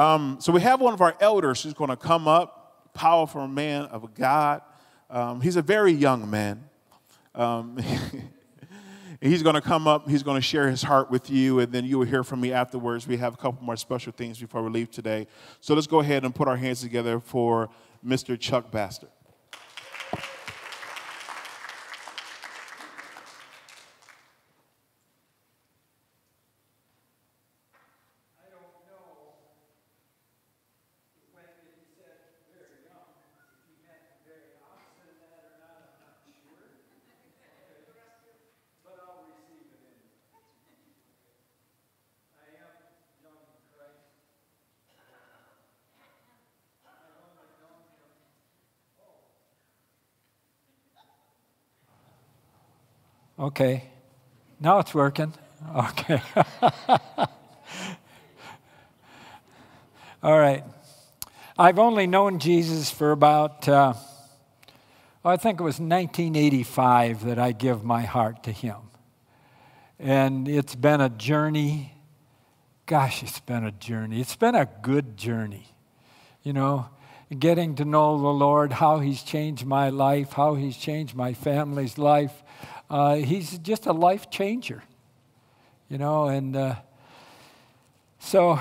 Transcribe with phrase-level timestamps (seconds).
[0.00, 3.82] Um, so we have one of our elders who's going to come up, powerful man
[3.82, 4.62] of God.
[5.10, 6.64] Um, he's a very young man.
[7.34, 7.78] Um,
[9.20, 11.84] he's going to come up, he's going to share his heart with you, and then
[11.84, 13.06] you will hear from me afterwards.
[13.06, 15.26] We have a couple more special things before we leave today.
[15.60, 17.68] So let's go ahead and put our hands together for
[18.02, 18.40] Mr.
[18.40, 19.08] Chuck Baxter.
[53.50, 53.82] Okay.
[54.60, 55.34] Now it's working.
[55.74, 56.22] Okay.
[60.22, 60.62] All right.
[61.58, 63.94] I've only known Jesus for about, uh,
[65.24, 68.76] I think it was 1985 that I give my heart to Him.
[69.98, 71.94] And it's been a journey.
[72.86, 74.20] Gosh, it's been a journey.
[74.20, 75.66] It's been a good journey.
[76.44, 76.88] You know,
[77.36, 81.98] getting to know the Lord, how He's changed my life, how He's changed my family's
[81.98, 82.44] life
[82.90, 84.82] uh, he's just a life changer,
[85.88, 86.74] you know, and uh,
[88.18, 88.58] so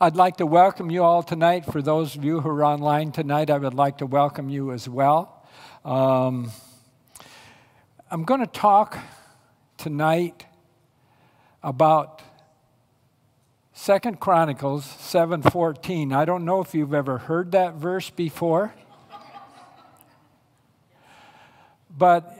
[0.00, 1.64] I'd like to welcome you all tonight.
[1.66, 4.88] For those of you who are online tonight, I would like to welcome you as
[4.88, 5.44] well.
[5.84, 6.52] Um,
[8.12, 8.96] I'm going to talk
[9.76, 10.46] tonight
[11.64, 12.22] about
[13.72, 16.12] Second Chronicles 7:14.
[16.14, 18.72] I don't know if you've ever heard that verse before.
[21.96, 22.36] But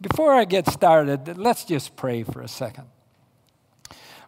[0.00, 2.84] before I get started, let's just pray for a second.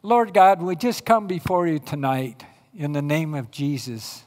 [0.03, 2.45] Lord God, we just come before you tonight
[2.77, 4.23] in the name of Jesus.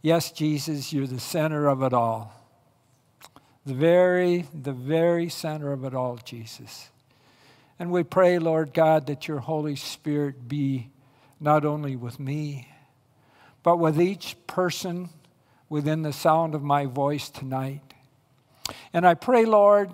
[0.00, 2.32] Yes, Jesus, you're the center of it all.
[3.66, 6.90] The very, the very center of it all, Jesus.
[7.78, 10.90] And we pray, Lord God, that your Holy Spirit be
[11.40, 12.68] not only with me,
[13.62, 15.10] but with each person
[15.68, 17.91] within the sound of my voice tonight.
[18.92, 19.90] And I pray, Lord,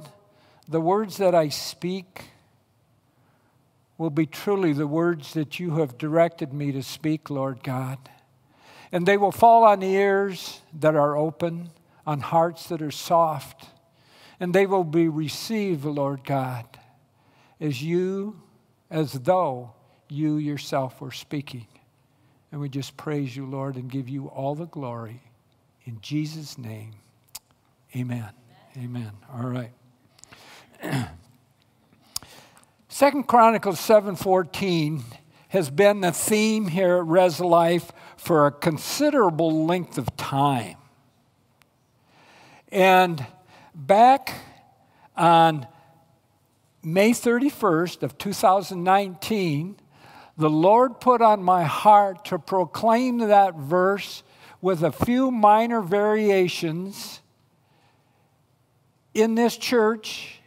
[0.68, 2.24] the words that I speak
[3.96, 7.98] will be truly the words that you have directed me to speak, Lord God.
[8.92, 11.70] And they will fall on ears that are open,
[12.06, 13.66] on hearts that are soft,
[14.40, 16.64] and they will be received, Lord God,
[17.60, 18.40] as you,
[18.88, 19.72] as though
[20.08, 21.66] you yourself were speaking.
[22.50, 25.20] And we just praise you, Lord, and give you all the glory.
[25.84, 26.92] In Jesus' name,
[27.94, 28.30] amen.
[28.78, 29.10] Amen.
[29.34, 29.72] All right.
[32.88, 35.02] Second Chronicles 7:14
[35.48, 40.76] has been the theme here at Res Life for a considerable length of time.
[42.68, 43.26] And
[43.74, 44.34] back
[45.16, 45.66] on
[46.84, 49.76] May 31st of 2019,
[50.36, 54.22] the Lord put on my heart to proclaim that verse
[54.60, 57.22] with a few minor variations
[59.18, 60.40] in this church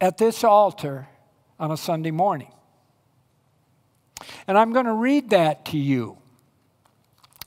[0.00, 1.06] at this altar
[1.58, 2.50] on a Sunday morning.
[4.46, 6.16] And I'm going to read that to you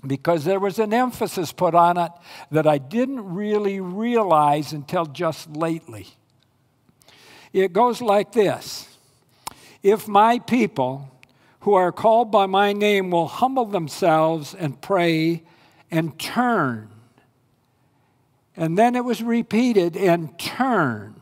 [0.05, 2.11] because there was an emphasis put on it
[2.51, 6.07] that I didn't really realize until just lately.
[7.51, 8.87] It goes like this
[9.81, 11.09] If my people
[11.61, 15.43] who are called by my name will humble themselves and pray
[15.91, 16.89] and turn.
[18.59, 21.21] And then it was repeated and turn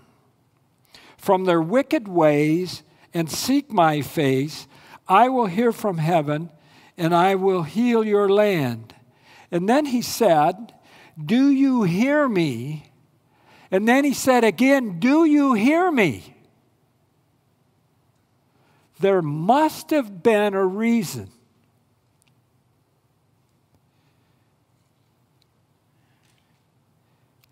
[1.19, 2.81] from their wicked ways
[3.13, 4.67] and seek my face.
[5.07, 6.49] I will hear from heaven
[6.97, 8.95] and I will heal your land.
[9.51, 10.73] And then he said,
[11.23, 12.89] Do you hear me?
[13.69, 16.35] And then he said again, Do you hear me?
[18.99, 21.29] There must have been a reason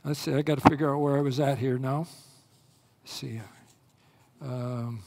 [0.06, 2.06] Let's see, I got to figure out where I was at here now.
[3.02, 3.42] Let's see.
[4.40, 5.02] Um,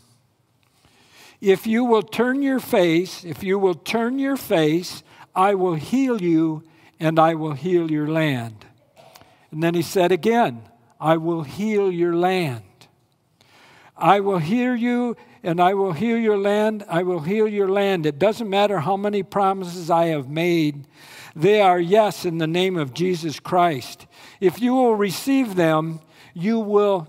[1.40, 5.04] if you will turn your face, if you will turn your face,
[5.36, 6.64] I will heal you
[6.98, 8.66] and I will heal your land.
[9.52, 10.62] And then he said again,
[11.00, 12.64] I will heal your land.
[13.96, 16.84] I will heal you and I will heal your land.
[16.88, 18.06] I will heal your land.
[18.06, 20.86] It doesn't matter how many promises I have made,
[21.36, 24.06] they are yes in the name of Jesus Christ.
[24.40, 26.00] If you will receive them,
[26.34, 27.06] you will,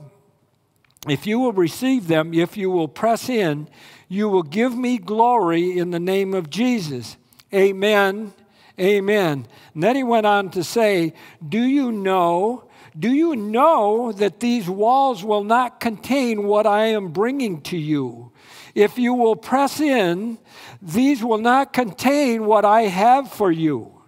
[1.08, 3.68] if you will receive them, if you will press in,
[4.12, 7.18] You will give me glory in the name of Jesus.
[7.54, 8.34] Amen.
[8.80, 9.46] Amen.
[9.74, 11.14] And then he went on to say,
[11.48, 12.69] Do you know?
[13.00, 18.34] Do you know that these walls will not contain what I am bringing to you?
[18.76, 20.38] If you will press in,
[20.82, 24.02] these will not contain what I have for you.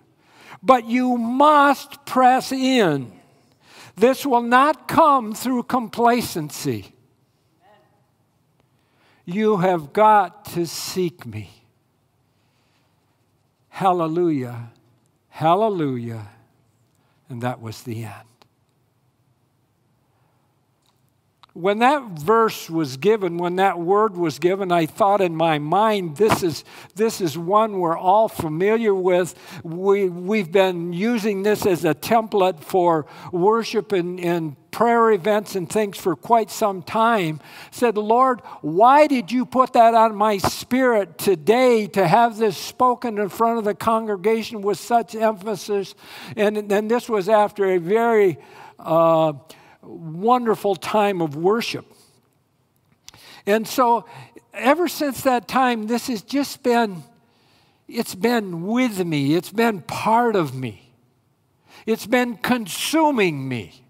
[0.61, 3.13] But you must press in.
[3.95, 6.93] This will not come through complacency.
[9.25, 11.49] You have got to seek me.
[13.69, 14.71] Hallelujah.
[15.29, 16.27] Hallelujah.
[17.29, 18.30] And that was the end.
[21.53, 26.15] When that verse was given, when that word was given, I thought in my mind,
[26.15, 26.63] this is,
[26.95, 29.35] this is one we're all familiar with.
[29.61, 35.69] We, we've been using this as a template for worship and, and prayer events and
[35.69, 37.41] things for quite some time.
[37.69, 43.17] Said, Lord, why did you put that on my spirit today to have this spoken
[43.17, 45.95] in front of the congregation with such emphasis?
[46.37, 48.37] And then this was after a very
[48.79, 49.33] uh,
[49.81, 51.85] wonderful time of worship.
[53.45, 54.05] And so,
[54.53, 57.03] ever since that time, this has just been,
[57.87, 60.93] it's been with me, it's been part of me,
[61.85, 63.83] it's been consuming me.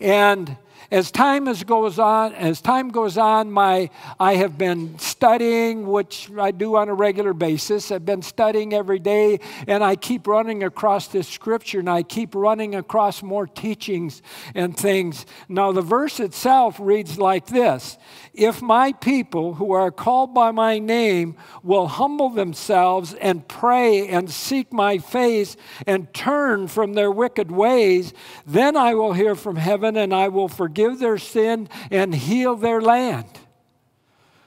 [0.00, 0.56] And
[0.92, 3.88] as time as goes on, as time goes on, my
[4.20, 7.90] I have been studying, which I do on a regular basis.
[7.90, 12.34] I've been studying every day, and I keep running across this scripture, and I keep
[12.34, 14.20] running across more teachings
[14.54, 15.24] and things.
[15.48, 17.96] Now, the verse itself reads like this:
[18.34, 24.30] If my people who are called by my name will humble themselves and pray and
[24.30, 25.56] seek my face
[25.86, 28.12] and turn from their wicked ways,
[28.46, 32.56] then I will hear from heaven and I will forgive forgive their sin and heal
[32.56, 33.26] their land.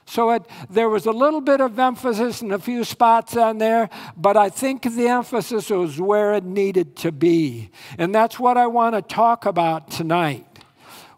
[0.08, 3.90] So it, there was a little bit of emphasis in a few spots on there,
[4.16, 7.70] but I think the emphasis was where it needed to be.
[7.98, 10.46] And that's what I want to talk about tonight.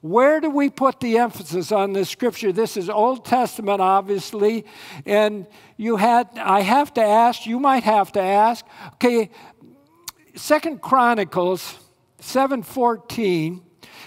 [0.00, 2.52] Where do we put the emphasis on this scripture?
[2.52, 4.64] This is Old Testament, obviously,
[5.04, 9.28] and you had I have to ask, you might have to ask, okay,
[10.36, 11.76] Second Chronicles
[12.22, 13.60] 7:14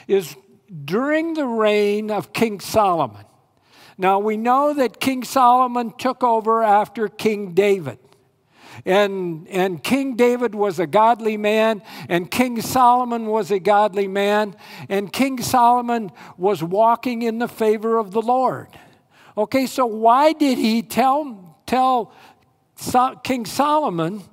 [0.08, 0.36] is
[0.86, 3.26] during the reign of King Solomon.
[3.98, 8.00] Now, we know that King Solomon took over after King David.
[8.86, 14.56] And, and King David was a godly man, and King Solomon was a godly man,
[14.88, 18.70] and King Solomon was walking in the favor of the Lord.
[19.38, 22.14] Okay, so why did he tell, tell
[22.76, 24.24] so, King Solomon,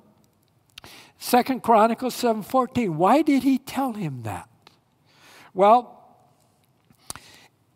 [1.19, 4.49] Second Chronicles 7:14, why did he tell him that?
[5.53, 5.98] Well,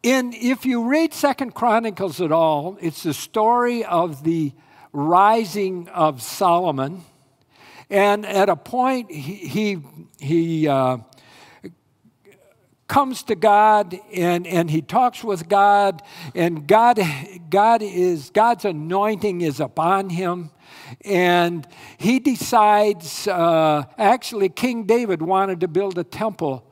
[0.03, 4.51] in, if you read Second Chronicles at all, it's the story of the
[4.91, 7.03] rising of Solomon.
[7.89, 9.77] And at a point, he, he,
[10.19, 10.97] he uh,
[12.87, 16.01] comes to God and, and he talks with God,
[16.35, 16.99] and God,
[17.49, 20.51] God is, God's anointing is upon him.
[21.05, 21.65] And
[21.97, 26.69] he decides, uh, actually, King David wanted to build a temple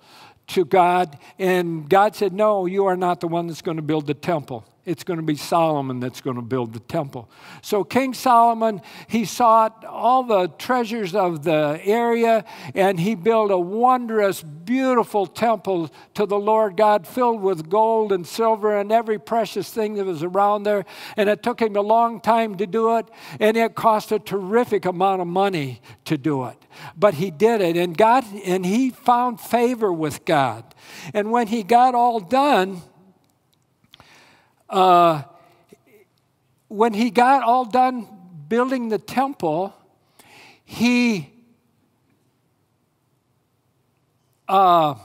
[0.53, 4.07] to God, and God said, No, you are not the one that's going to build
[4.07, 4.65] the temple.
[4.83, 7.30] It's going to be Solomon that's going to build the temple.
[7.62, 13.59] So, King Solomon, he sought all the treasures of the area and he built a
[13.59, 19.69] wondrous, beautiful temple to the Lord God filled with gold and silver and every precious
[19.69, 20.83] thing that was around there.
[21.16, 23.07] And it took him a long time to do it,
[23.40, 26.57] and it cost a terrific amount of money to do it.
[26.97, 30.73] But he did it, and God, and he found favor with God.
[31.14, 32.81] And when he got all done,
[34.71, 35.23] uh,
[36.69, 38.07] when he got all done
[38.47, 39.73] building the temple,
[40.63, 41.30] he
[44.47, 44.95] uh,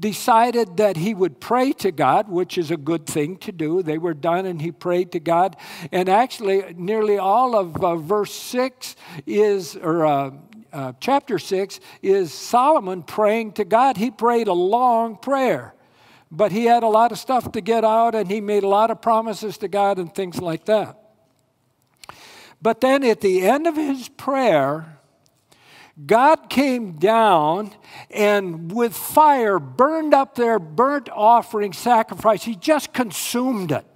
[0.00, 3.82] decided that he would pray to God, which is a good thing to do.
[3.82, 5.56] They were done and he prayed to God.
[5.92, 8.96] And actually, nearly all of uh, verse 6
[9.26, 10.30] is, or uh,
[10.72, 13.96] uh, chapter 6 is Solomon praying to God.
[13.96, 15.74] He prayed a long prayer
[16.30, 18.90] but he had a lot of stuff to get out and he made a lot
[18.90, 20.98] of promises to God and things like that.
[22.60, 24.98] But then at the end of his prayer,
[26.06, 27.72] God came down
[28.10, 32.42] and with fire burned up their burnt offering sacrifice.
[32.42, 33.86] He just consumed it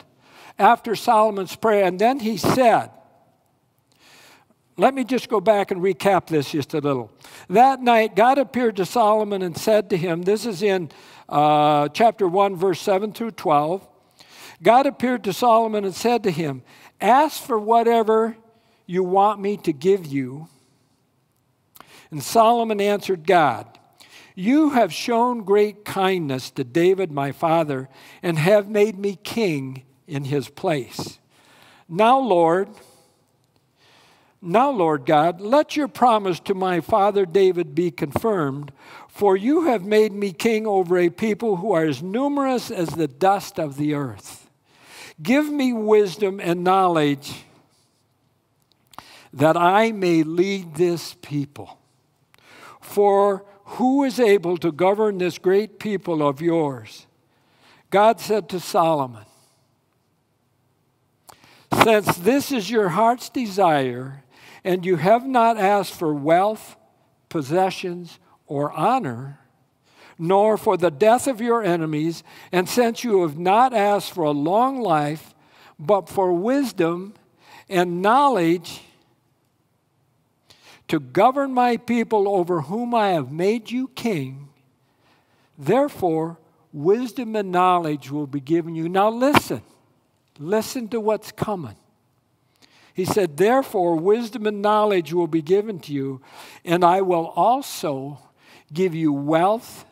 [0.58, 1.84] after Solomon's prayer.
[1.84, 2.90] And then he said,
[4.78, 7.10] let me just go back and recap this just a little.
[7.48, 10.90] That night, God appeared to Solomon and said to him, This is in
[11.28, 13.86] uh, chapter 1, verse 7 through 12.
[14.62, 16.62] God appeared to Solomon and said to him,
[17.00, 18.36] Ask for whatever
[18.86, 20.48] you want me to give you.
[22.10, 23.66] And Solomon answered God,
[24.34, 27.88] You have shown great kindness to David my father,
[28.22, 31.18] and have made me king in his place.
[31.88, 32.68] Now, Lord,
[34.40, 38.70] now, Lord God, let your promise to my father David be confirmed,
[39.18, 43.08] for you have made me king over a people who are as numerous as the
[43.08, 44.48] dust of the earth.
[45.20, 47.42] Give me wisdom and knowledge
[49.32, 51.80] that I may lead this people.
[52.80, 57.08] For who is able to govern this great people of yours?
[57.90, 59.24] God said to Solomon,
[61.82, 64.22] Since this is your heart's desire,
[64.62, 66.76] and you have not asked for wealth,
[67.28, 69.38] possessions, or honor,
[70.18, 74.32] nor for the death of your enemies, and since you have not asked for a
[74.32, 75.34] long life,
[75.78, 77.14] but for wisdom
[77.68, 78.82] and knowledge
[80.88, 84.48] to govern my people over whom I have made you king,
[85.56, 86.38] therefore
[86.72, 88.88] wisdom and knowledge will be given you.
[88.88, 89.62] Now listen,
[90.38, 91.76] listen to what's coming.
[92.94, 96.20] He said, Therefore, wisdom and knowledge will be given to you,
[96.64, 98.18] and I will also
[98.72, 99.84] give you wealth,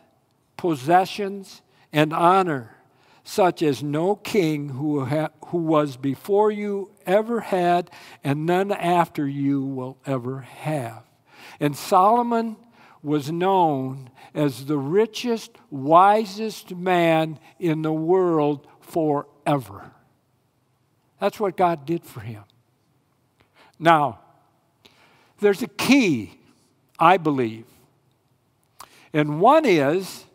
[0.55, 2.75] possessions, and honor,
[3.23, 7.89] such as no king who, ha- who was before you ever had,
[8.23, 11.03] and none after you will ever have.
[11.59, 12.57] And Solomon
[13.01, 19.91] was known as the richest, wisest man in the world forever.
[21.19, 22.43] That's what God did for him.
[23.79, 24.19] Now,
[25.39, 26.39] there's a key,
[26.99, 27.65] I believe.
[29.13, 30.25] And one is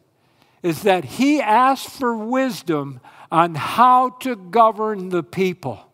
[0.63, 3.01] is that he asked for wisdom
[3.31, 5.89] on how to govern the people.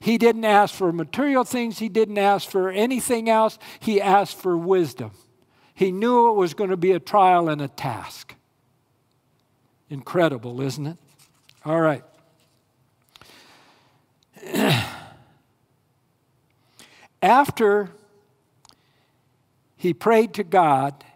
[0.00, 3.58] He didn't ask for material things, he didn't ask for anything else.
[3.80, 5.10] He asked for wisdom.
[5.74, 8.34] He knew it was going to be a trial and a task.
[9.90, 10.96] Incredible, isn't it?
[11.64, 12.04] All right.
[17.22, 17.90] After
[19.80, 21.06] he prayed to God,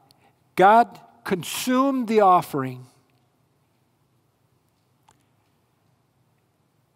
[0.56, 2.86] God consumed the offering.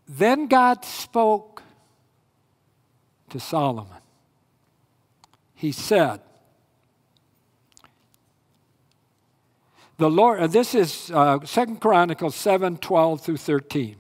[0.08, 1.62] Then God spoke
[3.28, 3.98] to Solomon.
[5.52, 6.20] He said,
[9.98, 13.96] The Lord, uh, this is uh, 2 Chronicles 7 12 through 13.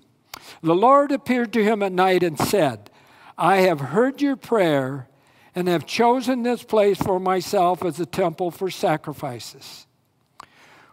[0.62, 2.90] The Lord appeared to him at night and said,
[3.36, 5.08] I have heard your prayer
[5.58, 9.88] and have chosen this place for myself as a temple for sacrifices.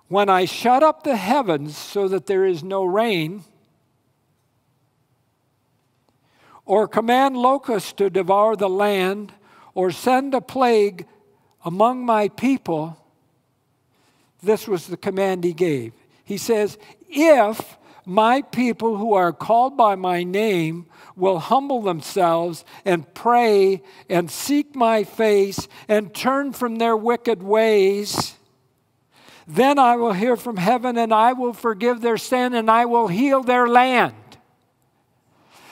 [0.08, 3.44] When I shut up the heavens so that there is no rain,
[6.66, 9.34] or command locusts to devour the land,
[9.76, 11.06] or send a plague
[11.64, 12.98] among my people,
[14.42, 15.94] this was the command he gave.
[16.24, 23.12] He says, If my people who are called by my name will humble themselves and
[23.14, 28.36] pray and seek my face and turn from their wicked ways,
[29.48, 33.08] then I will hear from heaven and I will forgive their sin and I will
[33.08, 34.14] heal their land.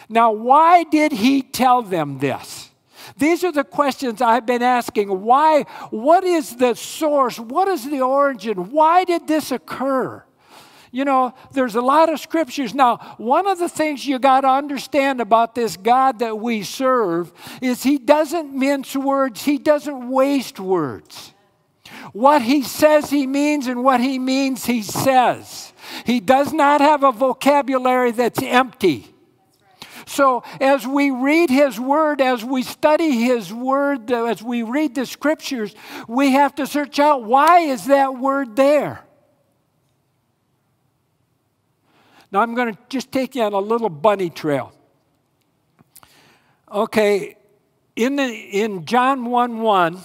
[0.09, 2.69] Now, why did he tell them this?
[3.17, 5.07] These are the questions I've been asking.
[5.21, 5.63] Why?
[5.89, 7.39] What is the source?
[7.39, 8.71] What is the origin?
[8.71, 10.23] Why did this occur?
[10.93, 12.75] You know, there's a lot of scriptures.
[12.75, 17.33] Now, one of the things you got to understand about this God that we serve
[17.63, 21.33] is he doesn't mince words, he doesn't waste words.
[22.11, 25.73] What he says he means and what he means he says.
[26.05, 29.07] He does not have a vocabulary that's empty.
[30.05, 35.05] So, as we read His Word, as we study His Word, as we read the
[35.05, 35.73] Scriptures,
[36.07, 39.05] we have to search out why is that word there?
[42.33, 44.73] Now I'm going to just take you on a little bunny trail.
[46.71, 47.37] Okay,
[47.95, 49.99] in, the, in John 1 1,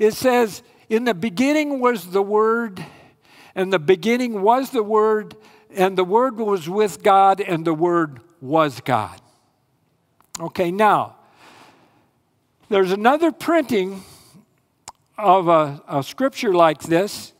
[0.00, 2.84] it says, In the beginning was the Word,
[3.54, 5.36] and the beginning was the Word,
[5.70, 9.20] and the Word was with God, and the Word was God.
[10.40, 11.14] Okay, now,
[12.68, 14.02] there's another printing
[15.16, 17.34] of a, a scripture like this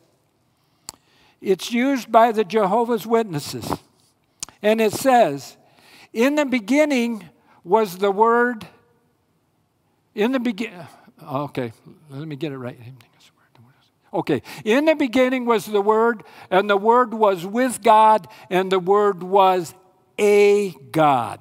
[1.41, 3.73] it's used by the Jehovah's Witnesses.
[4.63, 5.57] And it says,
[6.13, 7.29] In the beginning
[7.65, 8.67] was the Word.
[10.15, 10.87] In the beginning,
[11.23, 11.73] oh, okay,
[12.11, 12.79] let me get it right.
[14.13, 18.79] Okay, in the beginning was the Word, and the Word was with God, and the
[18.79, 19.75] Word was
[20.19, 21.41] a God.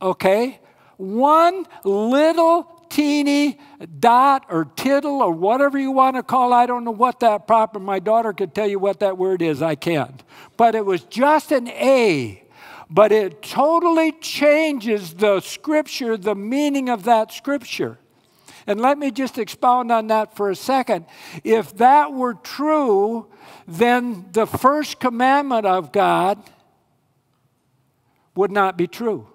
[0.00, 0.60] Okay?
[0.96, 3.58] One little teeny
[3.98, 6.56] dot or tittle or whatever you want to call it.
[6.56, 9.62] I don't know what that proper, my daughter could tell you what that word is.
[9.62, 10.22] I can't.
[10.56, 12.44] But it was just an A.
[12.88, 17.98] But it totally changes the scripture, the meaning of that scripture.
[18.64, 21.06] And let me just expound on that for a second.
[21.42, 23.26] If that were true,
[23.66, 26.38] then the first commandment of God
[28.36, 29.33] would not be true.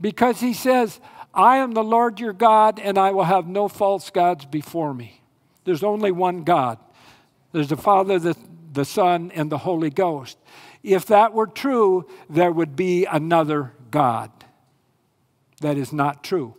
[0.00, 1.00] Because he says,
[1.32, 5.22] I am the Lord your God, and I will have no false gods before me.
[5.64, 6.78] There's only one God.
[7.52, 8.36] There's the Father, the,
[8.72, 10.38] the Son, and the Holy Ghost.
[10.82, 14.30] If that were true, there would be another God.
[15.60, 16.54] That is not true.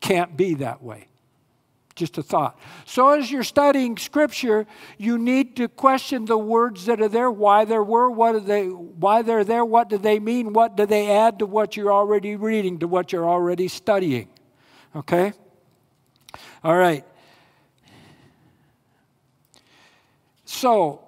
[0.00, 1.08] Can't be that way.
[1.94, 2.58] Just a thought.
[2.86, 4.66] So, as you're studying Scripture,
[4.98, 8.66] you need to question the words that are there, why there were, what are they,
[8.66, 12.34] why they're there, what do they mean, what do they add to what you're already
[12.34, 14.28] reading, to what you're already studying.
[14.96, 15.32] Okay?
[16.64, 17.04] All right.
[20.44, 21.04] So,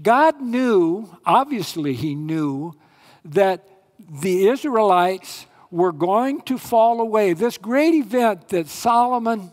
[0.00, 2.72] God knew, obviously, He knew,
[3.26, 7.34] that the Israelites were going to fall away.
[7.34, 9.52] This great event that Solomon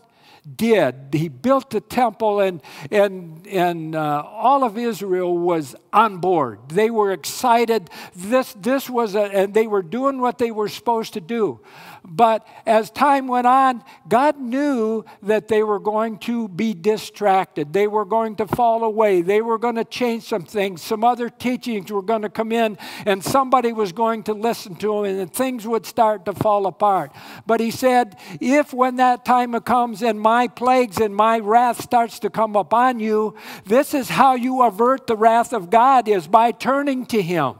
[0.54, 1.08] did.
[1.12, 6.68] He built the temple, and, and, and uh, all of Israel was on board.
[6.68, 7.90] They were excited.
[8.14, 11.60] This, this was a, and they were doing what they were supposed to do.
[12.08, 17.72] But as time went on, God knew that they were going to be distracted.
[17.72, 19.22] They were going to fall away.
[19.22, 20.82] They were going to change some things.
[20.82, 24.88] Some other teachings were going to come in, and somebody was going to listen to
[24.88, 27.12] them, and things would start to fall apart.
[27.46, 32.20] But He said, If when that time comes and my plagues and my wrath starts
[32.20, 33.34] to come upon you,
[33.64, 37.56] this is how you avert the wrath of God is by turning to Him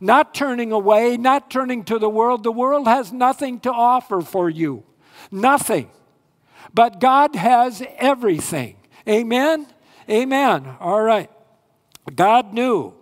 [0.00, 2.42] not turning away, not turning to the world.
[2.42, 4.84] The world has nothing to offer for you.
[5.30, 5.90] Nothing.
[6.72, 8.76] But God has everything.
[9.08, 9.66] Amen?
[10.08, 10.76] Amen.
[10.80, 11.30] All right.
[12.14, 12.94] God knew.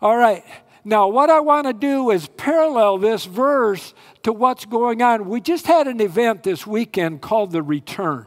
[0.00, 0.44] All right.
[0.84, 5.28] Now, what I want to do is parallel this verse to what's going on.
[5.28, 8.26] We just had an event this weekend called The Return.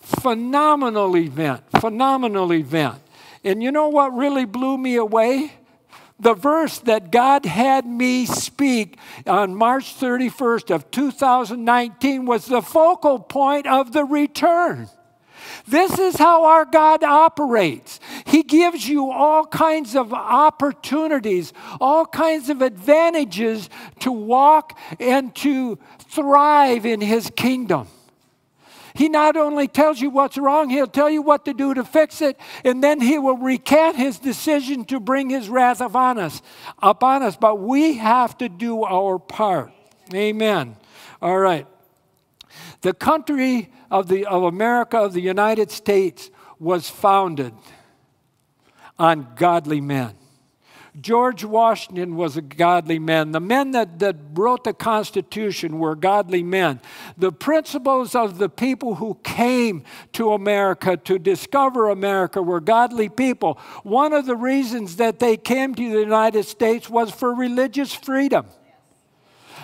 [0.00, 1.64] Phenomenal event.
[1.80, 3.00] Phenomenal event.
[3.44, 5.52] And you know what really blew me away?
[6.22, 13.18] The verse that God had me speak on March 31st of 2019 was the focal
[13.18, 14.88] point of the return.
[15.66, 17.98] This is how our God operates.
[18.24, 23.68] He gives you all kinds of opportunities, all kinds of advantages
[24.00, 27.88] to walk and to thrive in His kingdom.
[28.94, 32.20] He not only tells you what's wrong, he'll tell you what to do to fix
[32.20, 36.42] it, and then he will recant his decision to bring his wrath upon us,
[36.82, 37.36] upon us.
[37.36, 39.72] But we have to do our part.
[40.14, 40.76] Amen.
[41.20, 41.66] All right.
[42.82, 47.54] The country of, the, of America, of the United States, was founded
[48.98, 50.14] on godly men.
[51.00, 53.32] George Washington was a godly man.
[53.32, 56.80] The men that, that wrote the Constitution were godly men.
[57.16, 63.58] The principles of the people who came to America to discover America were godly people.
[63.84, 68.46] One of the reasons that they came to the United States was for religious freedom.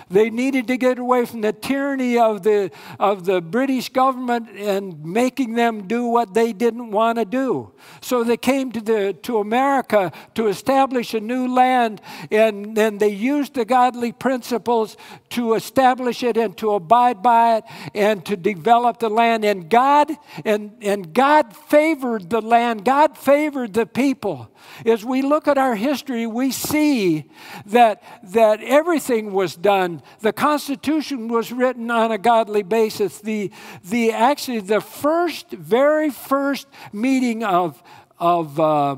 [0.09, 5.03] They needed to get away from the tyranny of the, of the British government and
[5.05, 7.71] making them do what they didn't want to do.
[8.01, 13.09] So they came to, the, to America to establish a new land, and then they
[13.09, 14.97] used the godly principles
[15.29, 19.45] to establish it and to abide by it and to develop the land.
[19.45, 20.11] And God,
[20.43, 24.49] and, and God favored the land, God favored the people.
[24.85, 27.25] As we look at our history, we see
[27.65, 30.01] that, that everything was done.
[30.19, 33.19] The Constitution was written on a godly basis.
[33.19, 33.51] The,
[33.83, 37.81] the actually, the first, very first meeting of,
[38.19, 38.95] of uh,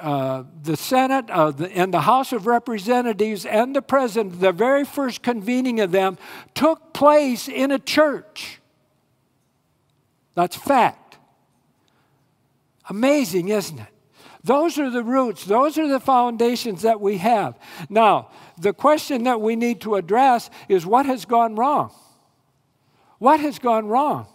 [0.00, 4.84] uh, the Senate uh, the, and the House of Representatives and the President, the very
[4.84, 6.18] first convening of them
[6.54, 8.60] took place in a church.
[10.34, 11.18] That's fact.
[12.88, 13.97] Amazing, isn't it?
[14.44, 17.58] Those are the roots, those are the foundations that we have.
[17.88, 21.92] Now, the question that we need to address is what has gone wrong?
[23.18, 24.26] What has gone wrong?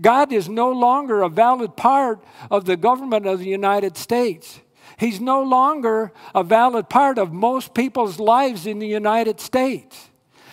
[0.00, 4.60] God is no longer a valid part of the government of the United States.
[4.98, 10.10] He's no longer a valid part of most people's lives in the United States.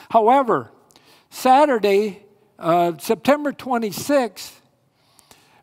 [0.09, 0.71] However,
[1.29, 2.23] Saturday,
[2.59, 4.60] uh, September 26th,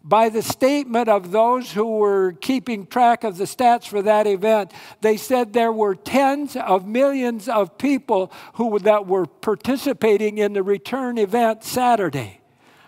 [0.09, 4.73] by the statement of those who were keeping track of the stats for that event,
[5.03, 10.63] they said there were tens of millions of people who that were participating in the
[10.63, 12.41] return event Saturday.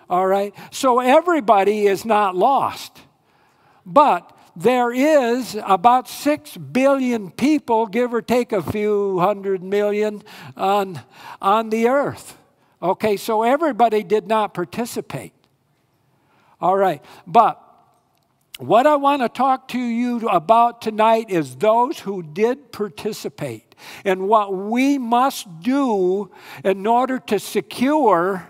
[0.08, 0.54] All right?
[0.70, 3.02] So everybody is not lost.
[3.84, 10.22] But there is about 6 billion people, give or take a few hundred million,
[10.56, 11.00] on,
[11.42, 12.38] on the earth.
[12.82, 15.34] Okay, so everybody did not participate.
[16.60, 17.62] All right, but
[18.58, 24.28] what I want to talk to you about tonight is those who did participate and
[24.28, 26.30] what we must do
[26.62, 28.46] in order to secure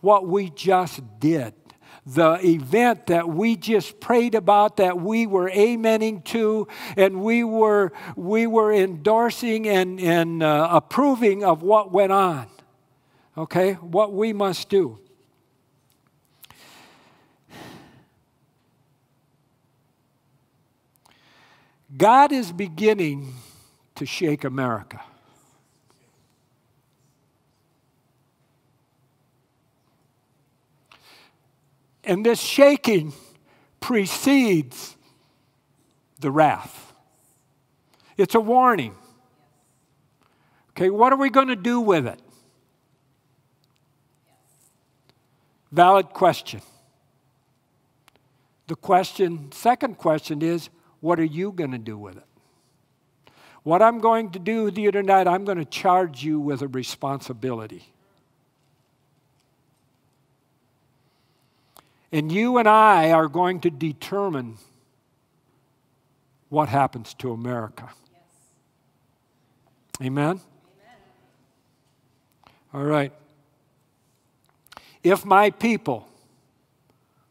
[0.00, 1.52] what we just did
[2.06, 7.92] the event that we just prayed about, that we were amening to, and we were,
[8.16, 12.46] we were endorsing and, and uh, approving of what went on.
[13.36, 13.74] Okay?
[13.74, 14.98] What we must do.
[21.98, 23.34] God is beginning
[23.96, 25.00] to shake America.
[32.04, 33.12] And this shaking
[33.80, 34.96] precedes
[36.20, 36.92] the wrath.
[38.16, 38.94] It's a warning.
[40.70, 42.20] Okay, what are we going to do with it?
[45.72, 46.62] Valid question.
[48.68, 52.24] The question, second question is, what are you going to do with it?
[53.62, 56.68] What I'm going to do with you tonight, I'm going to charge you with a
[56.68, 57.84] responsibility.
[62.10, 64.56] And you and I are going to determine
[66.48, 67.90] what happens to America.
[68.10, 70.06] Yes.
[70.06, 70.24] Amen?
[70.24, 70.40] Amen?
[72.72, 73.12] All right.
[75.02, 76.08] If my people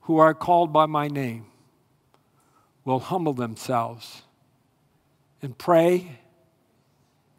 [0.01, 1.47] who are called by my name
[2.88, 4.21] will humble themselves
[5.41, 6.19] and pray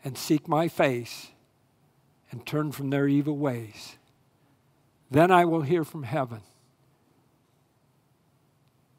[0.04, 1.28] and seek my face
[2.30, 3.96] and turn from their evil ways,
[5.11, 6.42] then I will hear from heaven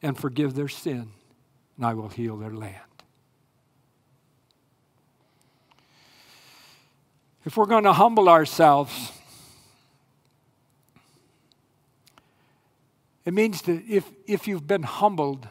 [0.02, 1.12] and forgive their sin,
[1.78, 2.82] and I will heal their land.
[7.46, 9.12] If we're going to humble ourselves,
[13.24, 15.48] it means that if, if you've been humbled,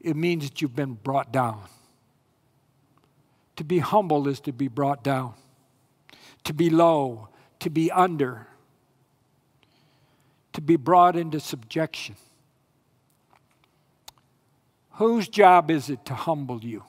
[0.00, 1.62] it means that you've been brought down.
[3.56, 5.34] To be humble is to be brought down,
[6.44, 7.28] to be low,
[7.60, 8.46] to be under,
[10.54, 12.16] to be brought into subjection.
[14.92, 16.84] Whose job is it to humble you?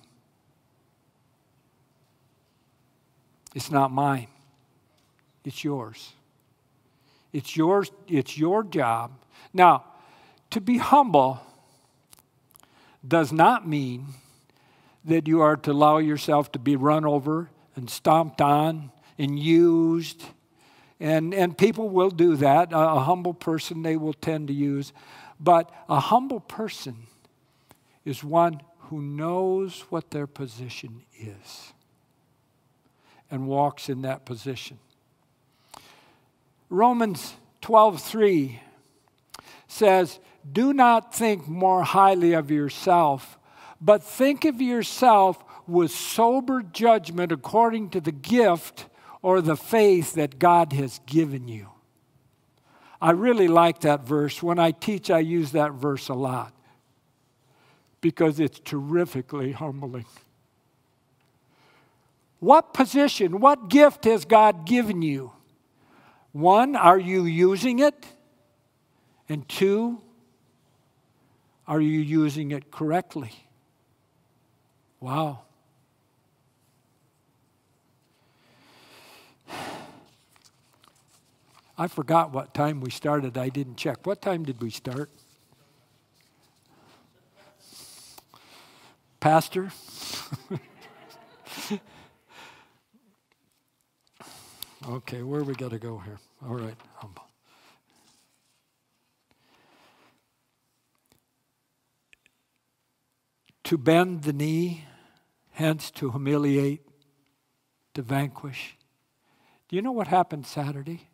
[3.53, 4.27] It's not mine.
[5.43, 6.13] It's yours.
[7.33, 9.11] It's yours, it's your job.
[9.53, 9.85] Now,
[10.51, 11.39] to be humble
[13.07, 14.07] does not mean
[15.05, 20.23] that you are to allow yourself to be run over and stomped on and used.
[20.99, 22.71] And, and people will do that.
[22.71, 24.93] A, a humble person they will tend to use.
[25.39, 27.07] But a humble person
[28.05, 28.61] is one
[28.91, 31.73] who knows what their position is
[33.31, 34.77] and walks in that position.
[36.69, 38.59] Romans 12:3
[39.67, 43.37] says, "Do not think more highly of yourself,
[43.79, 48.87] but think of yourself with sober judgment according to the gift
[49.21, 51.67] or the faith that God has given you."
[53.01, 54.43] I really like that verse.
[54.43, 56.53] When I teach, I use that verse a lot
[57.99, 60.05] because it's terrifically humbling.
[62.39, 65.31] What position, what gift has God given you?
[66.31, 68.05] One, are you using it?
[69.29, 70.01] And two,
[71.71, 73.31] are you using it correctly?
[74.99, 75.43] Wow.
[81.77, 83.37] I forgot what time we started.
[83.37, 84.05] I didn't check.
[84.05, 85.09] What time did we start?
[89.21, 89.71] Pastor?
[94.89, 96.19] okay, where we got to go here?
[96.45, 97.30] All right, humble.
[103.71, 104.83] To bend the knee,
[105.51, 106.81] hence to humiliate,
[107.93, 108.75] to vanquish.
[109.69, 111.07] Do you know what happened Saturday?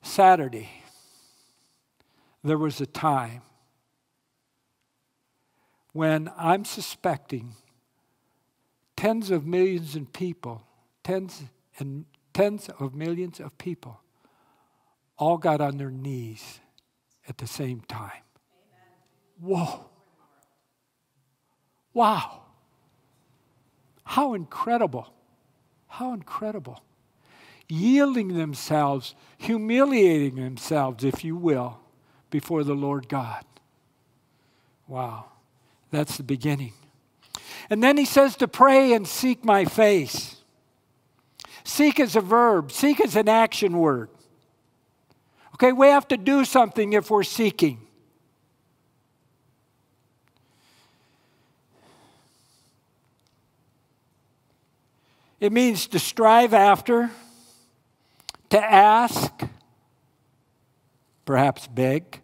[0.00, 0.70] Saturday,
[2.42, 3.42] there was a time
[5.92, 7.52] when I'm suspecting
[8.96, 10.62] tens of millions of people,
[11.04, 11.42] tens
[11.78, 14.00] and tens of millions of people
[15.18, 16.60] all got on their knees
[17.28, 18.22] at the same time.
[19.40, 19.86] Whoa.
[21.92, 22.42] Wow.
[24.04, 25.12] How incredible.
[25.88, 26.82] How incredible.
[27.68, 31.78] Yielding themselves, humiliating themselves, if you will,
[32.30, 33.44] before the Lord God.
[34.86, 35.26] Wow.
[35.90, 36.74] That's the beginning.
[37.68, 40.36] And then he says to pray and seek my face.
[41.64, 44.08] Seek is a verb, seek is an action word.
[45.56, 47.80] Okay, we have to do something if we're seeking.
[55.40, 57.10] It means to strive after,
[58.50, 59.32] to ask,
[61.24, 62.20] perhaps beg,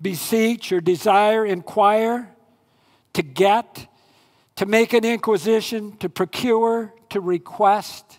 [0.00, 2.34] beseech or desire, inquire,
[3.12, 3.86] to get,
[4.56, 8.18] to make an inquisition, to procure, to request.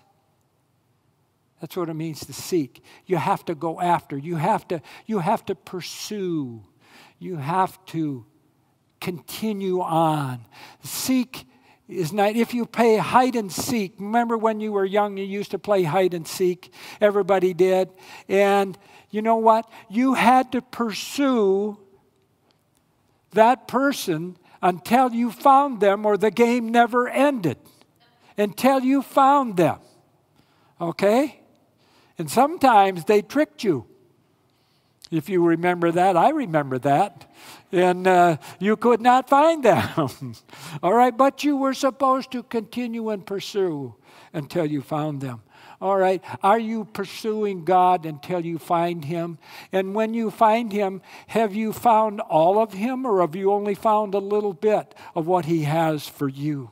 [1.63, 2.83] That's what it means to seek.
[3.05, 4.17] You have to go after.
[4.17, 6.61] You have to, you have to pursue.
[7.19, 8.25] You have to
[8.99, 10.41] continue on.
[10.83, 11.45] Seek
[11.87, 15.51] is not, if you play hide and seek, remember when you were young, you used
[15.51, 16.73] to play hide and seek?
[16.99, 17.87] Everybody did.
[18.27, 18.77] And
[19.09, 19.65] you know what?
[19.89, 21.77] You had to pursue
[23.31, 27.57] that person until you found them, or the game never ended.
[28.37, 29.79] Until you found them.
[30.81, 31.39] Okay?
[32.17, 33.85] And sometimes they tricked you.
[35.11, 37.31] If you remember that, I remember that.
[37.71, 40.09] And uh, you could not find them.
[40.83, 43.95] All right, but you were supposed to continue and pursue
[44.33, 45.41] until you found them.
[45.79, 49.37] All right, are you pursuing God until you find Him?
[49.71, 53.75] And when you find Him, have you found all of Him or have you only
[53.75, 56.71] found a little bit of what He has for you?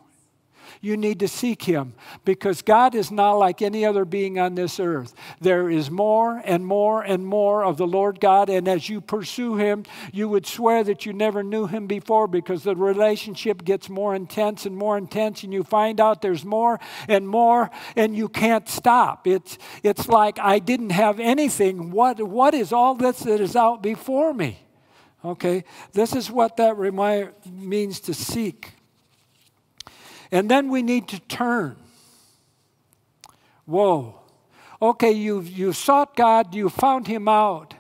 [0.81, 1.93] You need to seek Him
[2.25, 5.13] because God is not like any other being on this earth.
[5.39, 9.55] There is more and more and more of the Lord God, and as you pursue
[9.55, 14.15] Him, you would swear that you never knew Him before because the relationship gets more
[14.15, 18.67] intense and more intense, and you find out there's more and more, and you can't
[18.67, 19.27] stop.
[19.27, 21.91] It's, it's like I didn't have anything.
[21.91, 24.59] What, what is all this that is out before me?
[25.23, 25.63] Okay,
[25.93, 28.73] this is what that remi- means to seek.
[30.31, 31.75] And then we need to turn.
[33.65, 34.15] Whoa.
[34.81, 37.73] Okay, you've, you've sought God, you found Him out.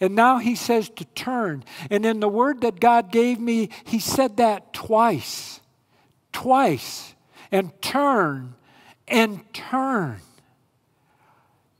[0.00, 1.64] And now He says to turn.
[1.90, 5.60] And in the word that God gave me, He said that twice.
[6.32, 7.14] Twice.
[7.50, 8.54] And turn
[9.08, 10.20] and turn.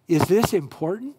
[0.08, 1.16] Is this important?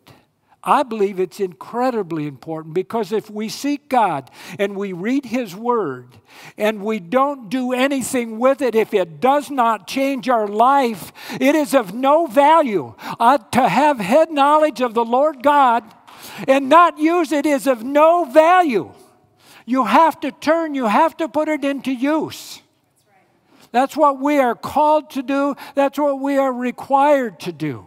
[0.68, 6.18] I believe it's incredibly important because if we seek God and we read His Word
[6.58, 11.56] and we don't do anything with it, if it does not change our life, it
[11.56, 12.94] is of no value.
[13.18, 15.86] Uh, to have head knowledge of the Lord God
[16.50, 18.92] and not use it is of no value.
[19.66, 22.62] You have to turn, you have to put it into use.
[23.72, 27.87] That's what we are called to do, that's what we are required to do.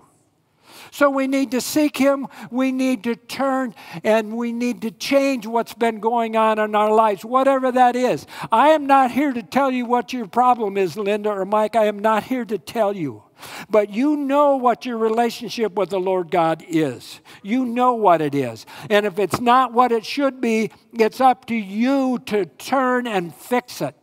[0.91, 5.47] So we need to seek Him, we need to turn, and we need to change
[5.47, 8.27] what's been going on in our lives, whatever that is.
[8.51, 11.77] I am not here to tell you what your problem is, Linda or Mike.
[11.77, 13.25] I am not here to tell you.
[13.69, 17.21] But you know what your relationship with the Lord God is.
[17.43, 18.67] You know what it is.
[18.89, 23.35] And if it's not what it should be, it's up to you to turn and
[23.35, 23.97] fix it.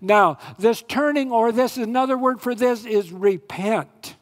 [0.00, 4.16] Now, this turning, or this another word for this, is repent.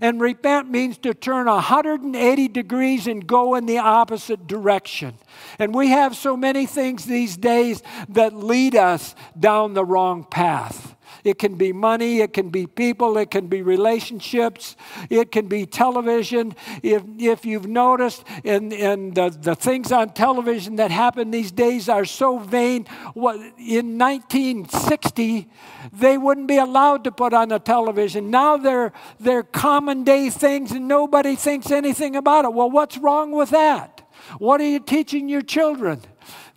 [0.00, 5.14] And repent means to turn 180 degrees and go in the opposite direction.
[5.58, 10.89] And we have so many things these days that lead us down the wrong path.
[11.24, 14.76] It can be money, it can be people, it can be relationships,
[15.08, 16.54] it can be television.
[16.82, 21.88] If, if you've noticed, and, and the, the things on television that happen these days
[21.88, 22.86] are so vain.
[23.14, 25.48] What, in 1960,
[25.92, 28.30] they wouldn't be allowed to put on the television.
[28.30, 32.52] Now they're, they're common day things and nobody thinks anything about it.
[32.52, 34.02] Well, what's wrong with that?
[34.38, 36.02] What are you teaching your children?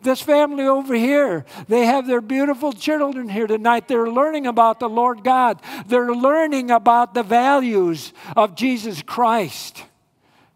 [0.04, 3.88] This family over here, they have their beautiful children here tonight.
[3.88, 9.84] They're learning about the Lord God, they're learning about the values of Jesus Christ.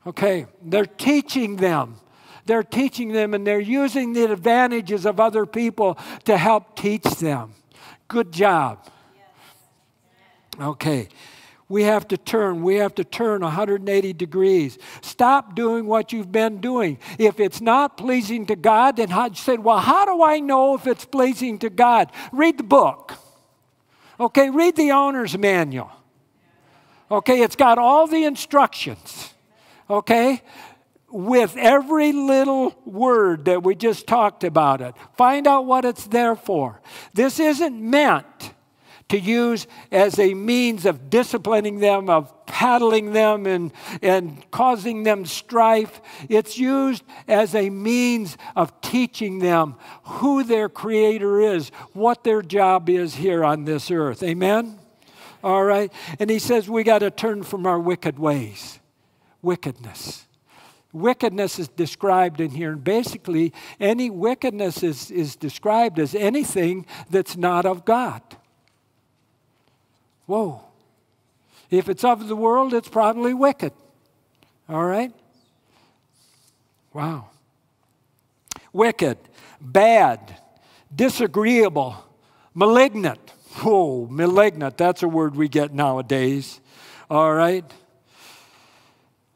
[0.06, 1.96] Okay, they're teaching them.
[2.46, 7.54] They're teaching them and they're using the advantages of other people to help teach them.
[8.08, 8.88] Good job.
[10.60, 11.10] Okay.
[11.70, 12.64] We have to turn.
[12.64, 14.78] We have to turn 180 degrees.
[15.02, 16.98] Stop doing what you've been doing.
[17.20, 20.88] If it's not pleasing to God, then I said, Well, how do I know if
[20.88, 22.12] it's pleasing to God?
[22.32, 23.16] Read the book.
[24.20, 25.92] Okay, read the owner's manual.
[27.12, 29.34] Okay, it's got all the instructions.
[29.90, 30.42] Okay?
[31.10, 34.96] With every little word that we just talked about it.
[35.16, 36.82] Find out what it's there for.
[37.14, 38.54] This isn't meant
[39.10, 45.26] to use as a means of disciplining them, of paddling them, and, and causing them
[45.26, 46.02] strife.
[46.30, 52.90] It's used as a means of teaching them who their Creator is, what their job
[52.90, 54.24] is here on this earth.
[54.24, 54.80] Amen?
[55.44, 55.92] All right?
[56.20, 58.80] And he says we got to turn from our wicked ways.
[59.42, 60.26] Wickedness.
[60.94, 67.38] Wickedness is described in here, and basically, any wickedness is, is described as anything that's
[67.38, 68.22] not of God.
[70.28, 70.62] Whoa.
[71.72, 73.74] If it's of the world, it's probably wicked.
[74.70, 75.12] All right?
[76.94, 77.30] Wow.
[78.72, 79.18] Wicked,
[79.60, 80.38] bad,
[80.94, 81.96] disagreeable,
[82.54, 83.20] malignant.
[83.62, 84.78] Whoa, malignant.
[84.78, 86.60] That's a word we get nowadays.
[87.10, 87.66] All right?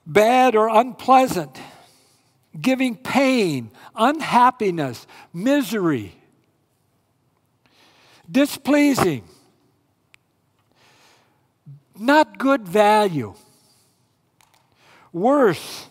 [0.06, 1.60] Bad or unpleasant,
[2.60, 6.14] giving pain, unhappiness, misery,
[8.30, 9.24] displeasing
[12.02, 13.36] not good value.
[15.14, 15.88] Worse,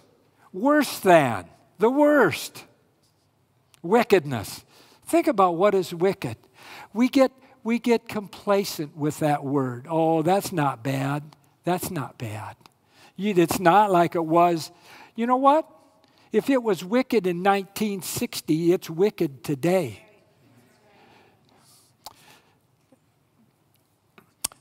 [0.53, 1.47] worse than,
[1.79, 2.65] the worst.
[3.83, 4.65] Wickedness.
[5.07, 6.37] Think about what is wicked.
[6.93, 9.87] We get, we get complacent with that word.
[9.89, 11.23] Oh, that's not bad.
[11.65, 12.57] That's not bad.
[13.17, 14.71] It's not like it was.
[15.15, 15.67] You know what?
[16.33, 20.07] If it was wicked in 1960, it's wicked today.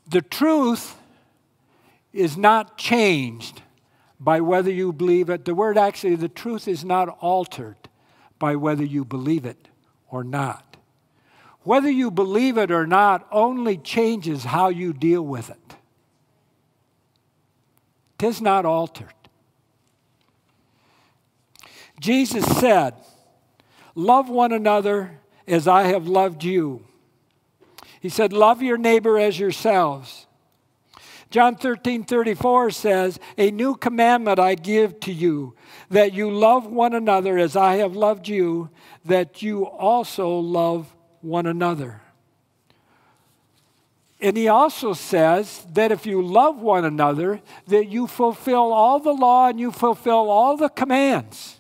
[0.08, 0.99] The truth
[2.14, 3.62] is not changed
[4.20, 5.46] by whether you believe it.
[5.46, 7.78] The word actually, the truth is not altered
[8.38, 9.68] by whether you believe it
[10.10, 10.78] or not.
[11.64, 15.76] Whether you believe it or not only changes how you deal with it.
[18.18, 19.14] Tis not altered.
[22.00, 22.94] Jesus said,
[23.96, 26.86] Love one another as I have loved you.
[28.00, 30.26] He said, Love your neighbor as yourselves.
[31.30, 35.56] John 13, 34 says, A new commandment I give to you,
[35.90, 38.70] that you love one another as I have loved you,
[39.06, 42.02] that you also love one another.
[44.22, 49.14] And he also says that if you love one another, that you fulfill all the
[49.14, 51.60] law and you fulfill all the commands.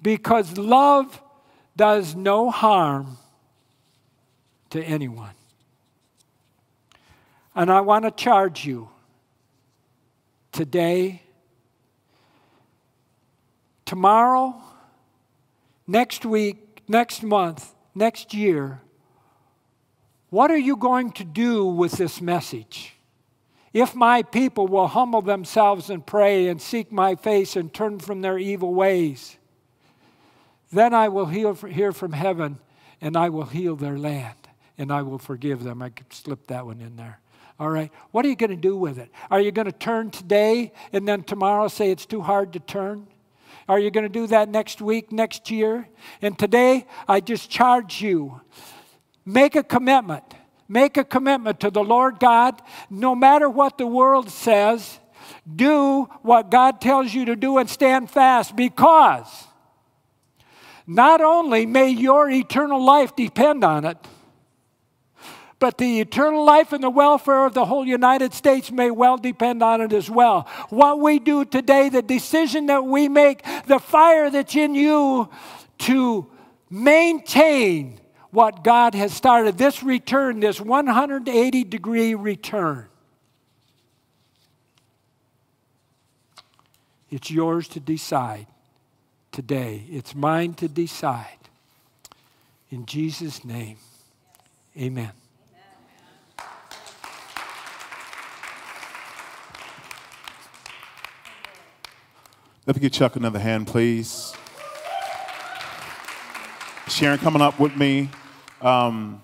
[0.00, 1.20] Because love
[1.76, 3.18] does no harm
[4.70, 5.34] to anyone.
[7.54, 8.88] And I want to charge you
[10.50, 11.22] today,
[13.84, 14.56] tomorrow,
[15.86, 18.80] next week, next month, next year.
[20.30, 22.94] What are you going to do with this message?
[23.72, 28.20] If my people will humble themselves and pray and seek my face and turn from
[28.20, 29.36] their evil ways,
[30.72, 32.58] then I will hear from heaven
[33.00, 34.36] and I will heal their land
[34.76, 35.82] and I will forgive them.
[35.82, 37.20] I could slip that one in there.
[37.58, 37.90] All right.
[38.10, 39.10] What are you going to do with it?
[39.30, 43.06] Are you going to turn today and then tomorrow say it's too hard to turn?
[43.68, 45.88] Are you going to do that next week, next year?
[46.20, 48.40] And today, I just charge you
[49.24, 50.24] make a commitment.
[50.68, 54.98] Make a commitment to the Lord God, no matter what the world says.
[55.54, 59.46] Do what God tells you to do and stand fast because
[60.86, 63.98] not only may your eternal life depend on it,
[65.64, 69.62] but the eternal life and the welfare of the whole United States may well depend
[69.62, 70.46] on it as well.
[70.68, 75.30] What we do today, the decision that we make, the fire that's in you
[75.78, 76.30] to
[76.68, 77.98] maintain
[78.30, 82.86] what God has started, this return, this 180 degree return.
[87.08, 88.48] It's yours to decide
[89.32, 89.86] today.
[89.88, 91.38] It's mine to decide.
[92.70, 93.78] In Jesus' name,
[94.76, 95.12] amen.
[102.66, 104.32] Let me get Chuck another hand, please.
[106.88, 108.08] Sharon coming up with me.
[108.62, 109.22] Um,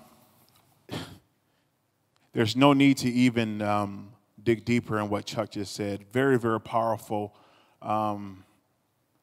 [2.33, 4.09] there's no need to even um,
[4.43, 6.05] dig deeper in what Chuck just said.
[6.11, 7.33] Very, very powerful.
[7.81, 8.43] Um,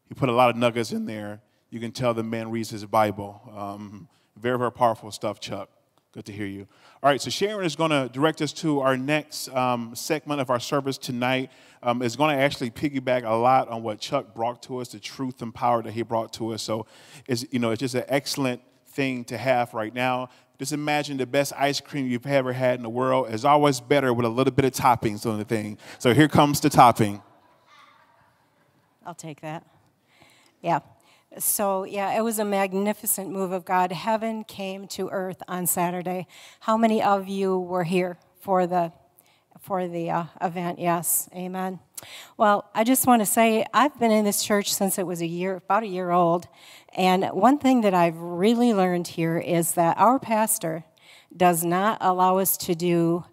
[0.08, 1.40] he put a lot of nuggets in there.
[1.70, 3.40] You can tell the man reads his Bible.
[3.56, 5.68] Um, very, very powerful stuff, Chuck.
[6.10, 6.66] Good to hear you.
[7.00, 10.50] All right, so Sharon is going to direct us to our next um, segment of
[10.50, 11.52] our service tonight.
[11.80, 14.98] Um, it's going to actually piggyback a lot on what Chuck brought to us, the
[14.98, 16.62] truth and power that he brought to us.
[16.62, 16.86] So,
[17.28, 20.30] it's, you know, it's just an excellent thing to have right now.
[20.58, 24.12] Just imagine the best ice cream you've ever had in the world is always better
[24.12, 25.78] with a little bit of toppings on the thing.
[26.00, 27.22] So here comes the topping.
[29.06, 29.64] I'll take that.
[30.62, 30.80] Yeah.
[31.36, 33.92] So, yeah, it was a magnificent move of God.
[33.92, 36.26] Heaven came to earth on Saturday.
[36.60, 38.92] How many of you were here for the
[39.60, 40.78] for the uh, event?
[40.78, 41.28] Yes.
[41.34, 41.80] Amen.
[42.36, 45.26] Well, I just want to say I've been in this church since it was a
[45.26, 46.48] year, about a year old.
[46.96, 50.84] And one thing that I've really learned here is that our pastor
[51.36, 53.24] does not allow us to do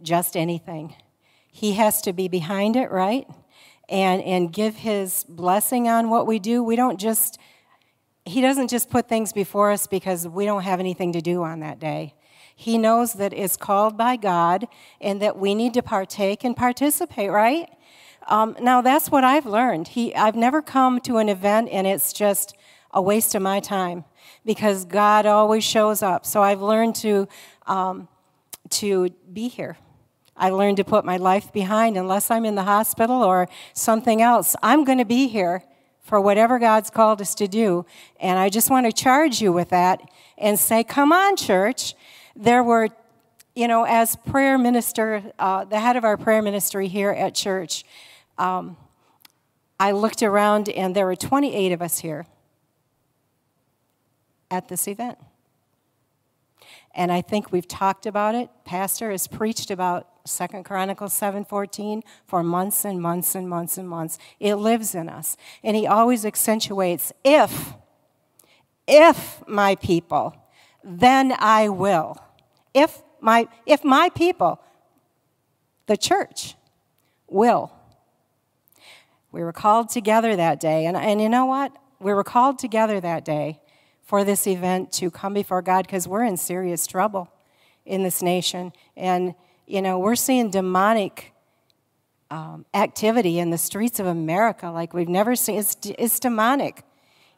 [0.00, 0.94] just anything.
[1.50, 3.26] He has to be behind it, right?
[3.88, 6.62] And, and give his blessing on what we do.
[6.62, 7.38] We don't just,
[8.24, 11.60] he doesn't just put things before us because we don't have anything to do on
[11.60, 12.14] that day.
[12.54, 14.66] He knows that it's called by God
[15.00, 17.68] and that we need to partake and participate, right?
[18.28, 19.88] Um, now, that's what I've learned.
[19.88, 22.54] He, I've never come to an event and it's just
[22.92, 24.04] a waste of my time
[24.44, 26.24] because God always shows up.
[26.24, 27.28] So I've learned to,
[27.66, 28.08] um,
[28.70, 29.76] to be here.
[30.36, 34.56] I learned to put my life behind unless I'm in the hospital or something else.
[34.62, 35.62] I'm going to be here
[36.02, 37.86] for whatever God's called us to do.
[38.20, 40.00] And I just want to charge you with that
[40.36, 41.94] and say, come on, church.
[42.34, 42.88] There were,
[43.54, 47.84] you know, as prayer minister, uh, the head of our prayer ministry here at church,
[48.38, 48.76] um,
[49.78, 52.26] I looked around and there were 28 of us here
[54.50, 55.18] at this event.
[56.94, 58.50] And I think we've talked about it.
[58.64, 64.18] Pastor has preached about Second Chronicles 7:14 for months and months and months and months.
[64.38, 65.36] It lives in us.
[65.62, 67.74] And he always accentuates if
[68.86, 70.36] if my people,
[70.82, 72.16] then I will.
[72.74, 74.60] If my if my people,
[75.86, 76.54] the church,
[77.28, 77.72] will
[79.32, 80.84] we were called together that day.
[80.84, 81.72] And, and you know what?
[81.98, 83.60] We were called together that day
[84.02, 87.32] for this event to come before God because we're in serious trouble
[87.86, 88.72] in this nation.
[88.94, 89.34] And,
[89.66, 91.32] you know, we're seeing demonic
[92.30, 95.58] um, activity in the streets of America like we've never seen.
[95.58, 96.82] It's, it's demonic.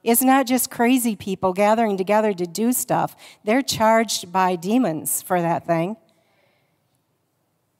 [0.05, 5.41] It's not just crazy people gathering together to do stuff, they're charged by demons for
[5.41, 5.97] that thing.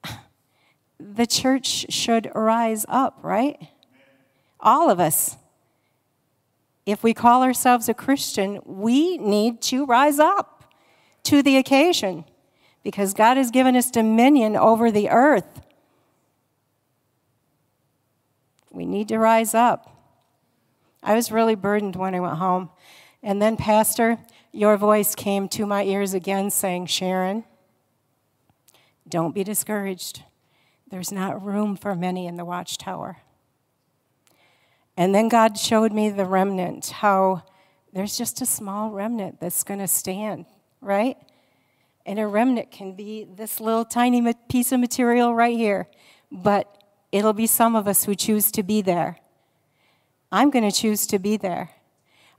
[0.97, 3.59] The church should rise up, right?
[4.61, 5.35] All of us.
[6.85, 10.73] If we call ourselves a Christian, we need to rise up
[11.23, 12.23] to the occasion
[12.85, 15.59] because God has given us dominion over the earth.
[18.71, 19.91] We need to rise up.
[21.01, 22.69] I was really burdened when I went home.
[23.23, 24.19] And then, Pastor,
[24.51, 27.43] your voice came to my ears again saying, Sharon,
[29.09, 30.21] don't be discouraged.
[30.87, 33.17] There's not room for many in the watchtower.
[34.95, 37.41] And then God showed me the remnant, how
[37.93, 40.45] there's just a small remnant that's going to stand,
[40.81, 41.17] right?
[42.05, 45.87] And a remnant can be this little tiny piece of material right here,
[46.31, 49.17] but it'll be some of us who choose to be there.
[50.31, 51.71] I'm going to choose to be there.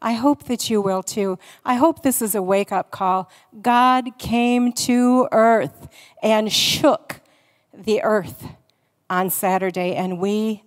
[0.01, 1.39] I hope that you will too.
[1.65, 3.31] I hope this is a wake up call.
[3.61, 5.89] God came to earth
[6.23, 7.21] and shook
[7.73, 8.47] the earth
[9.09, 10.65] on Saturday, and we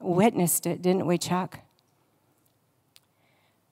[0.00, 1.60] witnessed it, didn't we, Chuck?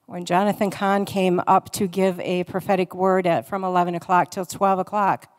[0.07, 4.45] When Jonathan Cahn came up to give a prophetic word at, from 11 o'clock till
[4.45, 5.29] 12 o'clock,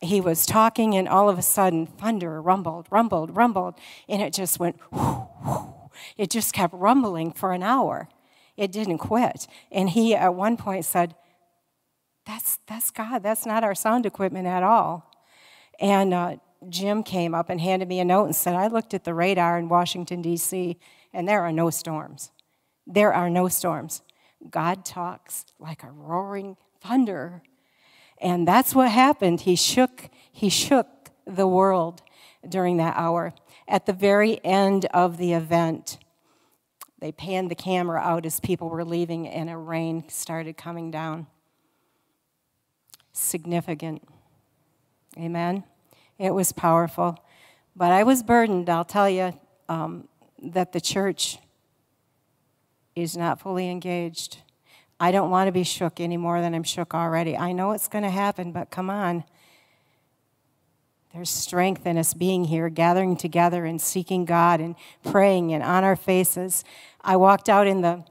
[0.00, 3.76] he was talking, and all of a sudden, thunder rumbled, rumbled, rumbled,
[4.08, 5.88] and it just went, whoo, whoo.
[6.16, 8.08] it just kept rumbling for an hour.
[8.56, 9.46] It didn't quit.
[9.70, 11.14] And he, at one point, said,
[12.26, 13.22] That's, that's God.
[13.22, 15.08] That's not our sound equipment at all.
[15.78, 16.36] And uh,
[16.68, 19.60] Jim came up and handed me a note and said, I looked at the radar
[19.60, 20.76] in Washington, D.C.,
[21.12, 22.32] and there are no storms.
[22.86, 24.02] There are no storms.
[24.50, 27.42] God talks like a roaring thunder.
[28.20, 29.42] And that's what happened.
[29.42, 32.02] He shook, he shook the world
[32.48, 33.34] during that hour.
[33.68, 35.98] At the very end of the event,
[36.98, 41.26] they panned the camera out as people were leaving, and a rain started coming down.
[43.12, 44.02] Significant.
[45.18, 45.64] Amen.
[46.18, 47.18] It was powerful.
[47.74, 50.08] But I was burdened, I'll tell you, um,
[50.40, 51.38] that the church
[52.94, 54.38] is not fully engaged.
[55.00, 57.36] I don't want to be shook any more than I'm shook already.
[57.36, 59.24] I know it's going to happen, but come on.
[61.12, 65.84] There's strength in us being here, gathering together and seeking God and praying and on
[65.84, 66.64] our faces.
[67.02, 68.04] I walked out in the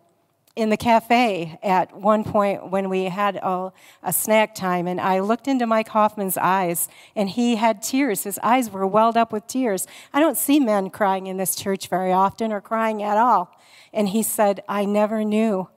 [0.55, 3.71] in the cafe at one point when we had a,
[4.03, 8.25] a, snack time, and I looked into Mike Hoffman's eyes, and he had tears.
[8.25, 9.87] His eyes were welled up with tears.
[10.13, 13.57] I don't see men crying in this church very often or crying at all.
[13.93, 15.67] And he said, I never knew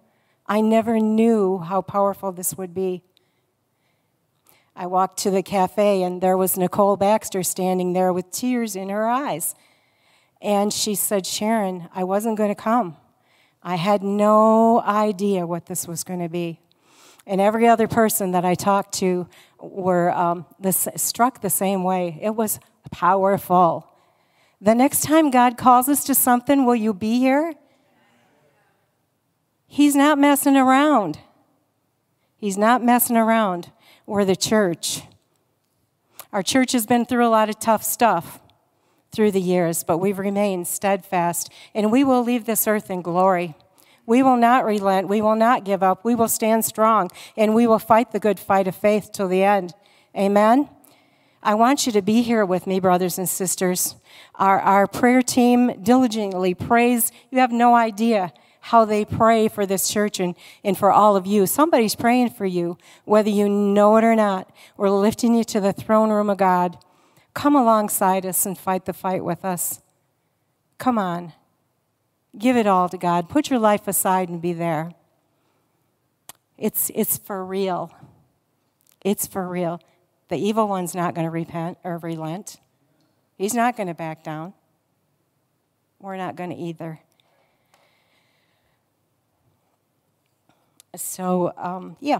[0.46, 3.02] I never knew how powerful this would be.
[4.76, 8.88] I walked to the cafe, and there was Nicole Baxter standing there with tears in
[8.88, 9.54] her eyes.
[10.42, 12.96] And she said, Sharon, I wasn't going to come.
[13.62, 16.60] I had no idea what this was going to be.
[17.26, 19.26] And every other person that I talked to
[19.58, 22.18] were um, this, struck the same way.
[22.20, 22.60] It was
[22.90, 23.88] powerful.
[24.60, 27.54] The next time God calls us to something, will you be here?
[29.74, 31.18] He's not messing around.
[32.36, 33.72] He's not messing around.
[34.06, 35.02] We're the church.
[36.32, 38.38] Our church has been through a lot of tough stuff
[39.10, 43.56] through the years, but we've remained steadfast, and we will leave this earth in glory.
[44.06, 45.08] We will not relent.
[45.08, 46.04] We will not give up.
[46.04, 49.42] We will stand strong, and we will fight the good fight of faith till the
[49.42, 49.74] end.
[50.16, 50.68] Amen?
[51.42, 53.96] I want you to be here with me, brothers and sisters.
[54.36, 57.10] Our, our prayer team diligently prays.
[57.32, 58.32] You have no idea
[58.68, 60.34] how they pray for this church and,
[60.64, 61.46] and for all of you.
[61.46, 64.50] Somebody's praying for you, whether you know it or not.
[64.78, 66.78] We're lifting you to the throne room of God.
[67.34, 69.82] Come alongside us and fight the fight with us.
[70.78, 71.34] Come on.
[72.38, 73.28] Give it all to God.
[73.28, 74.92] Put your life aside and be there.
[76.56, 77.94] It's, it's for real.
[79.02, 79.78] It's for real.
[80.28, 82.56] The evil one's not going to repent or relent.
[83.36, 84.54] He's not going to back down.
[86.00, 87.00] We're not going to either.
[90.96, 92.18] So, um, yeah,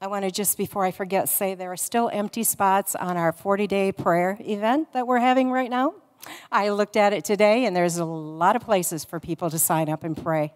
[0.00, 3.32] I want to just before I forget say there are still empty spots on our
[3.32, 5.94] 40 day prayer event that we're having right now.
[6.52, 9.88] I looked at it today, and there's a lot of places for people to sign
[9.88, 10.52] up and pray.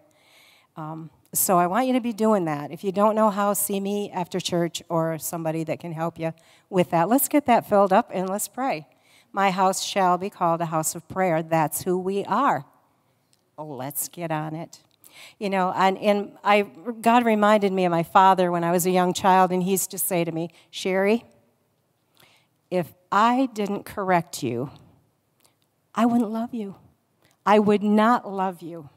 [0.75, 2.71] Um, so I want you to be doing that.
[2.71, 6.33] If you don't know how, see me after church or somebody that can help you
[6.69, 7.07] with that.
[7.07, 8.87] Let's get that filled up and let's pray.
[9.31, 11.43] My house shall be called a house of prayer.
[11.43, 12.65] That's who we are.
[13.57, 14.79] Let's get on it.
[15.37, 16.63] You know, and, and I,
[17.01, 19.91] God reminded me of my father when I was a young child, and he used
[19.91, 21.25] to say to me, Sherry,
[22.69, 24.71] if I didn't correct you,
[25.95, 26.75] I wouldn't love you.
[27.45, 28.89] I would not love you.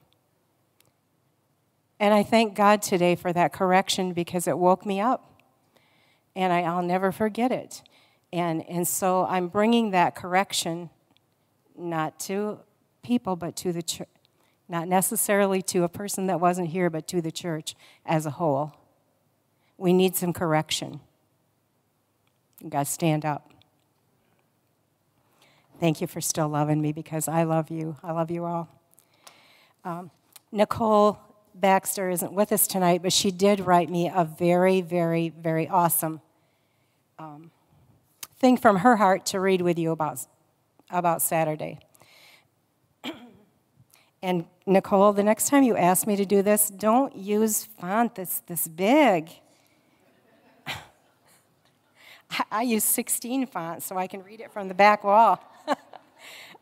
[1.99, 5.41] And I thank God today for that correction because it woke me up.
[6.35, 7.83] And I, will never forget it.
[8.33, 10.91] And, and so I'm bringing that correction
[11.77, 12.59] not to
[13.03, 14.09] people, but to the church
[14.69, 17.75] not necessarily to a person that wasn't here, but to the church
[18.07, 18.75] as a whole.
[19.77, 21.01] We need some correction.
[22.61, 23.51] You guys stand up.
[25.81, 27.97] Thank you for still loving me because I love you.
[28.05, 28.69] I love you all.
[29.85, 30.13] Um,
[30.53, 31.19] Nicole
[31.55, 36.21] Baxter isn't with us tonight, but she did write me a very, very, very awesome
[37.19, 37.51] um,
[38.39, 40.21] thing from her heart to read with you about,
[40.91, 41.81] about Saturday.
[44.23, 48.39] And Nicole, the next time you ask me to do this, don't use font that's
[48.41, 49.31] this big.
[52.51, 55.43] I use 16 font so I can read it from the back wall.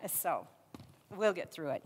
[0.08, 0.46] so
[1.14, 1.84] we'll get through it.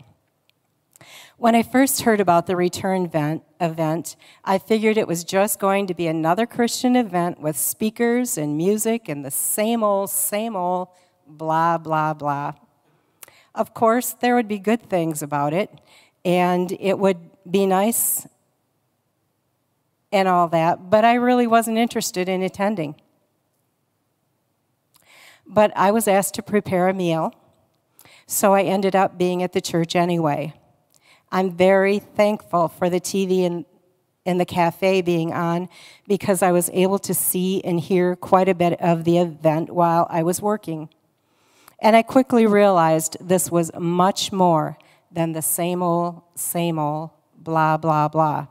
[1.37, 4.15] When I first heard about the return event, event,
[4.45, 9.09] I figured it was just going to be another Christian event with speakers and music
[9.09, 10.87] and the same old, same old,
[11.27, 12.53] blah, blah, blah.
[13.55, 15.71] Of course, there would be good things about it,
[16.25, 17.17] and it would
[17.49, 18.27] be nice
[20.11, 22.95] and all that, but I really wasn't interested in attending.
[25.47, 27.33] But I was asked to prepare a meal,
[28.27, 30.53] so I ended up being at the church anyway.
[31.31, 33.65] I'm very thankful for the TV in,
[34.25, 35.69] in the cafe being on
[36.07, 40.07] because I was able to see and hear quite a bit of the event while
[40.09, 40.89] I was working.
[41.79, 44.77] And I quickly realized this was much more
[45.11, 48.47] than the same old, same old, blah, blah, blah.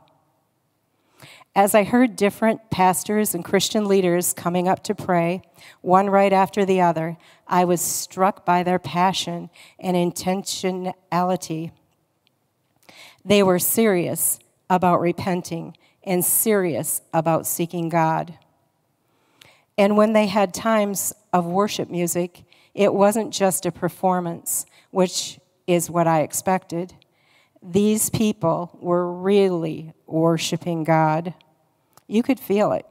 [1.55, 5.41] As I heard different pastors and Christian leaders coming up to pray,
[5.81, 7.17] one right after the other,
[7.47, 9.49] I was struck by their passion
[9.79, 11.71] and intentionality.
[13.23, 14.37] They were serious
[14.69, 18.37] about repenting and serious about seeking God.
[19.77, 22.43] And when they had times of worship music,
[22.75, 26.93] it wasn't just a performance, which is what I expected.
[27.63, 31.33] These people were really worshiping God.
[32.07, 32.85] You could feel it.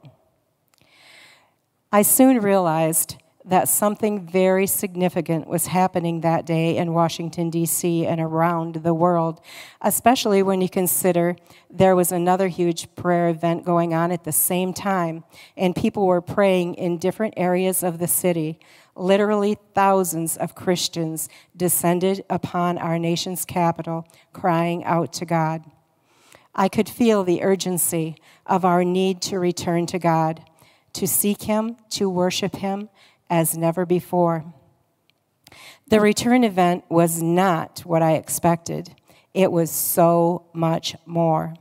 [1.91, 3.15] I soon realized
[3.47, 9.39] that something very significant was happening that day in Washington, D.C., and around the world,
[9.81, 11.35] especially when you consider
[11.69, 15.23] there was another huge prayer event going on at the same time,
[15.55, 18.59] and people were praying in different areas of the city.
[18.95, 25.63] Literally, thousands of Christians descended upon our nation's capital, crying out to God.
[26.55, 28.15] I could feel the urgency
[28.47, 30.41] of our need to return to God,
[30.93, 32.89] to seek Him, to worship Him
[33.29, 34.45] as never before.
[35.87, 38.95] The return event was not what I expected,
[39.33, 41.53] it was so much more.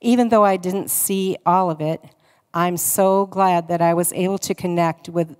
[0.00, 2.00] Even though I didn't see all of it,
[2.52, 5.36] I'm so glad that I was able to connect with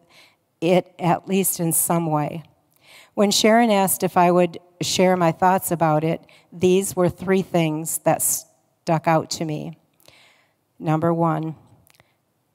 [0.60, 2.42] it at least in some way.
[3.14, 6.20] When Sharon asked if I would share my thoughts about it,
[6.52, 9.78] these were three things that stuck out to me.
[10.78, 11.54] Number one,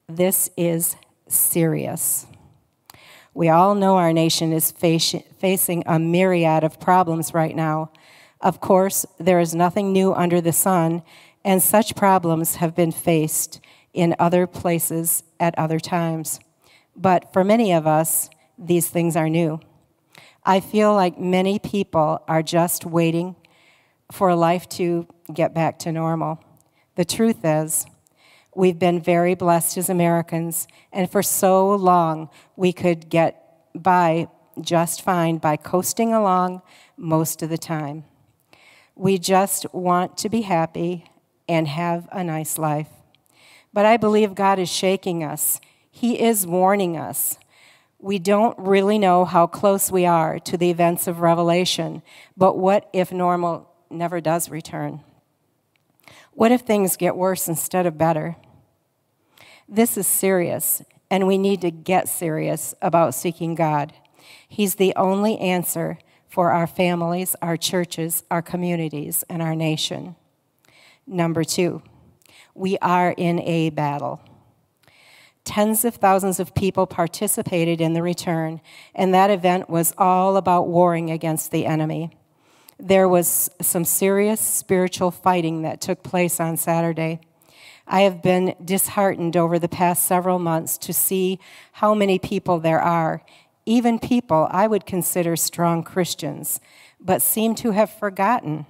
[0.08, 0.96] this is
[1.28, 2.26] serious.
[3.32, 7.92] We all know our nation is facing a myriad of problems right now.
[8.40, 11.02] Of course, there is nothing new under the sun,
[11.44, 13.60] and such problems have been faced
[13.92, 16.40] in other places at other times.
[16.96, 18.28] But for many of us,
[18.58, 19.60] these things are new.
[20.44, 23.36] I feel like many people are just waiting
[24.10, 26.42] for life to get back to normal.
[26.96, 27.86] The truth is,
[28.54, 33.36] we've been very blessed as Americans, and for so long we could get
[33.74, 34.28] by
[34.60, 36.62] just fine by coasting along
[36.96, 38.04] most of the time.
[38.94, 41.10] We just want to be happy
[41.48, 42.88] and have a nice life.
[43.72, 45.60] But I believe God is shaking us.
[45.90, 47.38] He is warning us
[48.02, 52.02] we don't really know how close we are to the events of Revelation,
[52.36, 55.00] but what if normal never does return?
[56.40, 58.34] What if things get worse instead of better?
[59.68, 60.80] This is serious,
[61.10, 63.92] and we need to get serious about seeking God.
[64.48, 65.98] He's the only answer
[66.30, 70.16] for our families, our churches, our communities, and our nation.
[71.06, 71.82] Number two,
[72.54, 74.22] we are in a battle.
[75.44, 78.62] Tens of thousands of people participated in the return,
[78.94, 82.16] and that event was all about warring against the enemy.
[82.82, 87.20] There was some serious spiritual fighting that took place on Saturday.
[87.86, 91.38] I have been disheartened over the past several months to see
[91.72, 93.22] how many people there are,
[93.66, 96.58] even people I would consider strong Christians,
[96.98, 98.64] but seem to have forgotten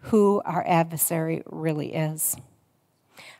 [0.00, 2.36] who our adversary really is.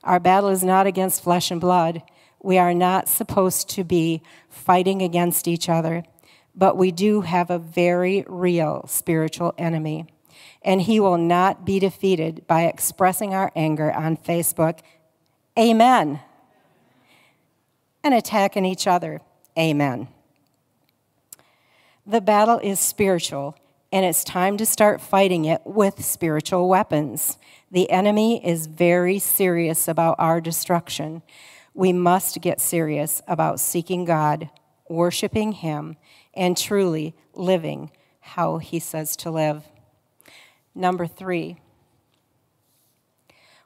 [0.03, 2.03] Our battle is not against flesh and blood,
[2.43, 6.05] we are not supposed to be fighting against each other,
[6.55, 10.07] but we do have a very real spiritual enemy.
[10.63, 14.81] And he will not be defeated by expressing our anger on Facebook.
[15.59, 16.21] Amen.
[18.03, 19.21] And attacking each other.
[19.59, 20.09] Amen.
[22.07, 23.57] The battle is spiritual,
[23.93, 27.39] and it's time to start fighting it with spiritual weapons.
[27.71, 31.23] The enemy is very serious about our destruction
[31.75, 34.49] we must get serious about seeking God,
[34.89, 35.97] worshiping Him,
[36.37, 39.65] and truly living how He says to live.
[40.75, 41.57] Number three,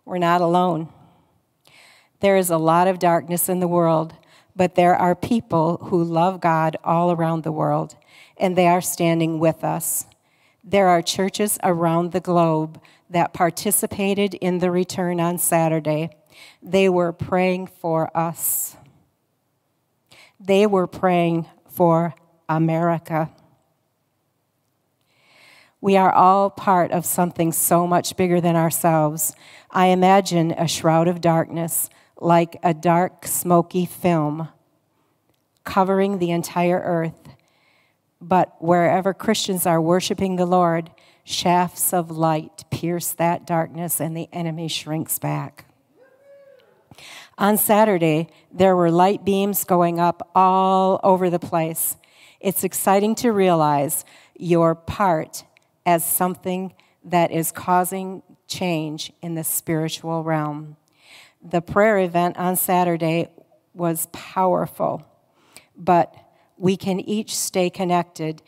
[0.04, 0.88] we're not alone.
[2.20, 4.14] There is a lot of darkness in the world,
[4.56, 7.94] but there are people who love God all around the world,
[8.36, 10.06] and they are standing with us.
[10.64, 16.10] There are churches around the globe that participated in the return on Saturday
[16.62, 18.76] they were praying for us.
[20.40, 22.14] They were praying for
[22.48, 23.30] America.
[25.80, 29.34] We are all part of something so much bigger than ourselves.
[29.70, 31.88] I imagine a shroud of darkness,
[32.20, 34.48] like a dark, smoky film,
[35.64, 37.28] covering the entire earth.
[38.20, 40.90] But wherever Christians are worshiping the Lord,
[41.22, 45.66] shafts of light pierce that darkness and the enemy shrinks back.
[47.36, 51.96] On Saturday, there were light beams going up all over the place.
[52.40, 54.04] It's exciting to realize
[54.36, 55.44] your part
[55.84, 56.72] as something
[57.04, 60.76] that is causing change in the spiritual realm.
[61.42, 63.28] The prayer event on Saturday
[63.74, 65.04] was powerful,
[65.76, 66.14] but
[66.56, 68.42] we can each stay connected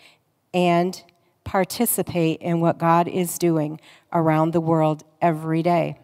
[0.54, 1.02] and
[1.42, 3.80] participate in what God is doing
[4.12, 5.98] around the world every day.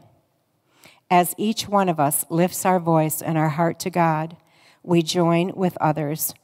[1.08, 4.36] As each one of us lifts our voice and our heart to God,
[4.82, 6.34] we join with others,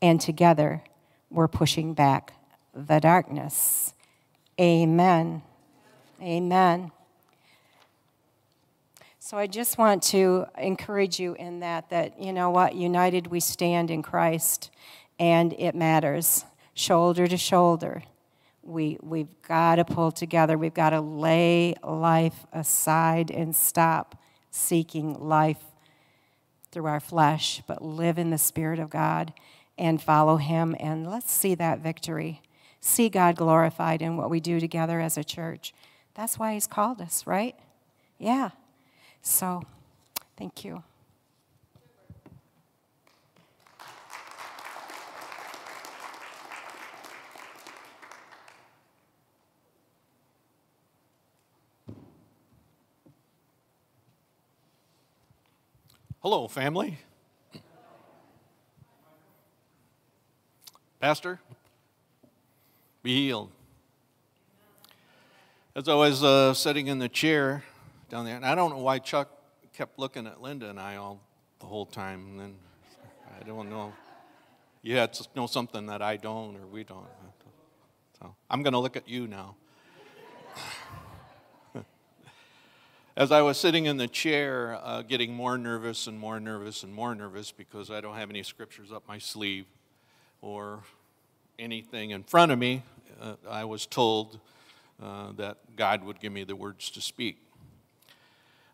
[0.00, 0.82] and together
[1.30, 2.32] we're pushing back
[2.74, 3.94] the darkness.
[4.60, 5.42] Amen.
[6.20, 6.90] Amen.
[9.18, 13.40] So I just want to encourage you in that that you know what united we
[13.40, 14.70] stand in Christ
[15.18, 18.02] and it matters shoulder to shoulder
[18.68, 20.58] we, we've got to pull together.
[20.58, 24.20] We've got to lay life aside and stop
[24.50, 25.62] seeking life
[26.70, 29.32] through our flesh, but live in the Spirit of God
[29.78, 30.76] and follow Him.
[30.78, 32.42] And let's see that victory.
[32.80, 35.72] See God glorified in what we do together as a church.
[36.14, 37.54] That's why He's called us, right?
[38.18, 38.50] Yeah.
[39.22, 39.62] So,
[40.36, 40.82] thank you.
[56.20, 56.98] Hello, family.
[61.00, 61.38] Pastor,
[63.04, 63.52] be healed.
[65.76, 67.62] As I was uh, sitting in the chair
[68.10, 69.30] down there, and I don't know why Chuck
[69.72, 71.20] kept looking at Linda and I all
[71.60, 72.54] the whole time, and then
[73.40, 73.92] I don't know.
[74.84, 77.06] Had to know something that I don't or we don't.
[78.18, 79.54] So I'm going to look at you now.
[83.16, 86.92] As I was sitting in the chair, uh, getting more nervous and more nervous and
[86.92, 89.66] more nervous because I don't have any scriptures up my sleeve
[90.40, 90.82] or
[91.58, 92.82] anything in front of me,
[93.20, 94.40] uh, I was told
[95.02, 97.38] uh, that God would give me the words to speak.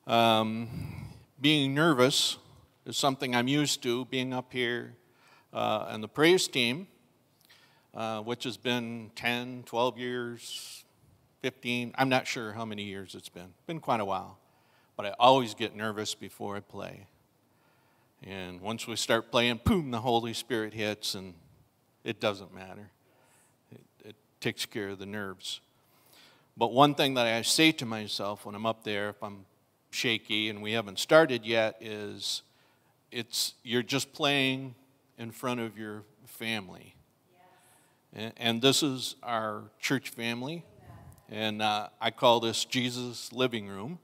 [0.07, 0.69] Um,
[1.41, 2.37] being nervous
[2.87, 4.95] is something I'm used to, being up here
[5.53, 6.87] uh, on the praise team,
[7.95, 10.85] uh, which has been 10, 12 years,
[11.43, 13.53] 15, I'm not sure how many years it's been.
[13.67, 14.39] Been quite a while.
[14.97, 17.07] But I always get nervous before I play.
[18.23, 21.35] And once we start playing, boom, the Holy Spirit hits, and
[22.05, 22.91] it doesn't matter.
[23.73, 25.61] It, it takes care of the nerves.
[26.57, 29.45] But one thing that I say to myself when I'm up there, if I'm
[29.91, 32.43] shaky and we haven't started yet, is
[33.11, 34.75] it's you're just playing
[35.19, 36.95] in front of your family.
[38.13, 40.65] And, and, this is our church family.
[41.29, 43.99] And uh, I call this Jesus' living room.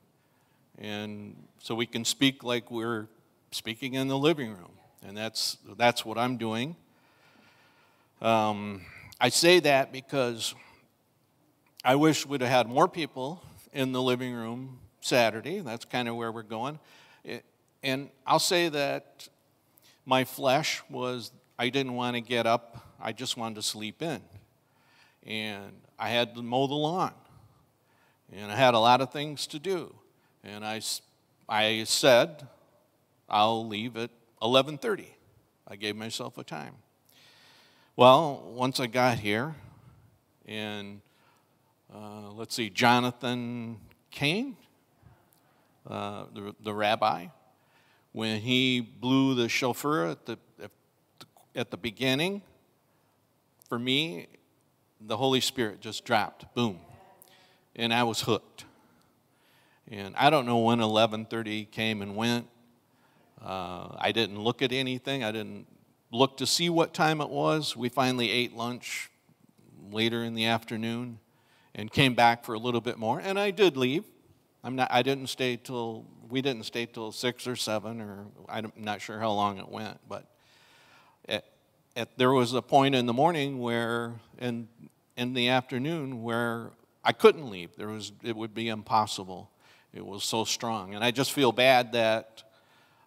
[0.79, 3.07] And so we can speak like we're
[3.53, 4.73] speaking in the living room.
[5.07, 6.75] And that's, that's what I'm doing.
[8.21, 8.83] Um,
[9.18, 10.55] I say that because
[11.83, 13.43] I wish we'd have had more people
[13.73, 15.61] in the living room Saturday.
[15.61, 16.79] That's kind of where we're going.
[17.83, 19.27] And I'll say that
[20.05, 24.21] my flesh was, I didn't want to get up, I just wanted to sleep in.
[25.27, 27.14] And I had to mow the lawn.
[28.33, 29.95] And I had a lot of things to do.
[30.45, 30.83] And I,
[31.49, 32.47] I said,
[33.29, 34.11] I'll leave at
[34.43, 35.07] 11:30.
[35.66, 36.75] I gave myself a time.
[37.97, 39.55] Well, once I got here,
[40.47, 41.01] and
[41.93, 43.78] uh, let's see, Jonathan
[44.12, 44.57] Cahn,
[45.88, 47.26] uh, the, the rabbi,
[48.12, 50.38] when he blew the shofar at the,
[51.57, 52.43] at the beginning,
[53.68, 54.28] for me,
[55.01, 56.78] the Holy Spirit just dropped, boom,
[57.74, 58.66] and I was hooked.
[59.91, 62.47] And I don't know when 11:30 came and went.
[63.45, 65.24] Uh, I didn't look at anything.
[65.24, 65.66] I didn't
[66.11, 67.77] look to see what time it was.
[67.77, 69.11] We finally ate lunch
[69.91, 71.19] later in the afternoon
[71.75, 73.21] and came back for a little bit more.
[73.21, 74.05] And I did leave.
[74.63, 74.89] I'm not.
[74.91, 79.19] I didn't stay till we didn't stay till six or seven, or I'm not sure
[79.19, 79.99] how long it went.
[80.09, 80.27] But
[81.29, 81.45] at,
[81.97, 84.69] at, there was a point in the morning where, in
[85.17, 87.75] in the afternoon, where I couldn't leave.
[87.77, 88.13] There was.
[88.23, 89.51] It would be impossible.
[89.95, 90.95] It was so strong.
[90.95, 92.43] And I just feel bad that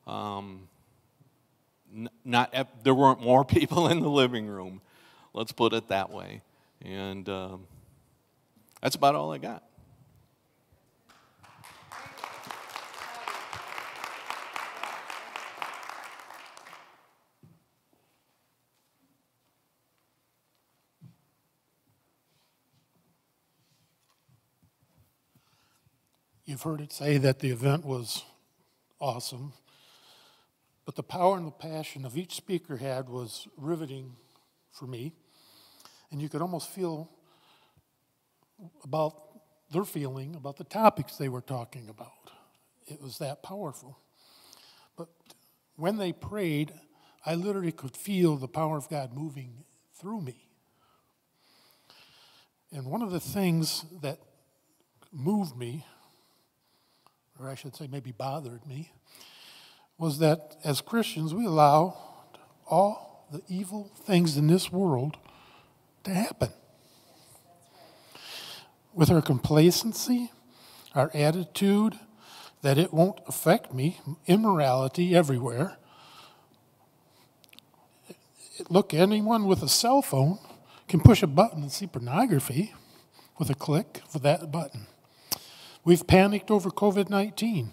[0.07, 0.67] um,
[2.25, 4.81] not there weren't more people in the living room.
[5.33, 6.41] Let's put it that way.
[6.81, 7.67] And um,
[8.81, 9.63] that's about all I got.
[26.45, 28.23] You've heard it say that the event was
[28.99, 29.53] awesome,
[30.85, 34.15] but the power and the passion of each speaker had was riveting
[34.71, 35.13] for me.
[36.11, 37.09] And you could almost feel
[38.83, 39.15] about
[39.71, 42.31] their feeling about the topics they were talking about.
[42.87, 43.97] It was that powerful.
[44.97, 45.07] But
[45.75, 46.73] when they prayed,
[47.25, 49.63] I literally could feel the power of God moving
[49.95, 50.47] through me.
[52.71, 54.19] And one of the things that
[55.11, 55.85] moved me
[57.39, 58.91] or I should say maybe bothered me,
[60.03, 61.97] was that as Christians we allow
[62.69, 65.15] all the evil things in this world
[66.03, 66.49] to happen.
[68.93, 70.29] With our complacency,
[70.93, 71.97] our attitude
[72.63, 75.77] that it won't affect me, immorality everywhere.
[78.69, 80.37] Look, anyone with a cell phone
[80.89, 82.73] can push a button and see pornography
[83.39, 84.87] with a click of that button.
[85.85, 87.71] We've panicked over COVID 19.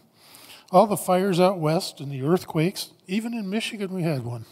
[0.73, 4.45] All the fires out west and the earthquakes, even in Michigan, we had one.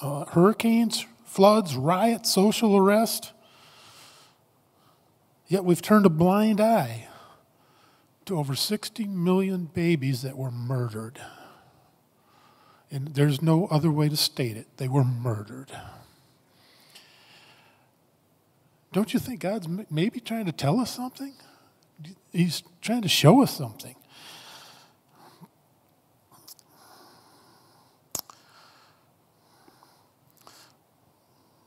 [0.00, 3.32] Uh, hurricanes, floods, riots, social arrest.
[5.48, 7.08] Yet we've turned a blind eye
[8.24, 11.20] to over 60 million babies that were murdered.
[12.90, 14.66] And there's no other way to state it.
[14.78, 15.72] They were murdered.
[18.92, 21.34] Don't you think God's maybe trying to tell us something?
[22.32, 23.94] He's trying to show us something.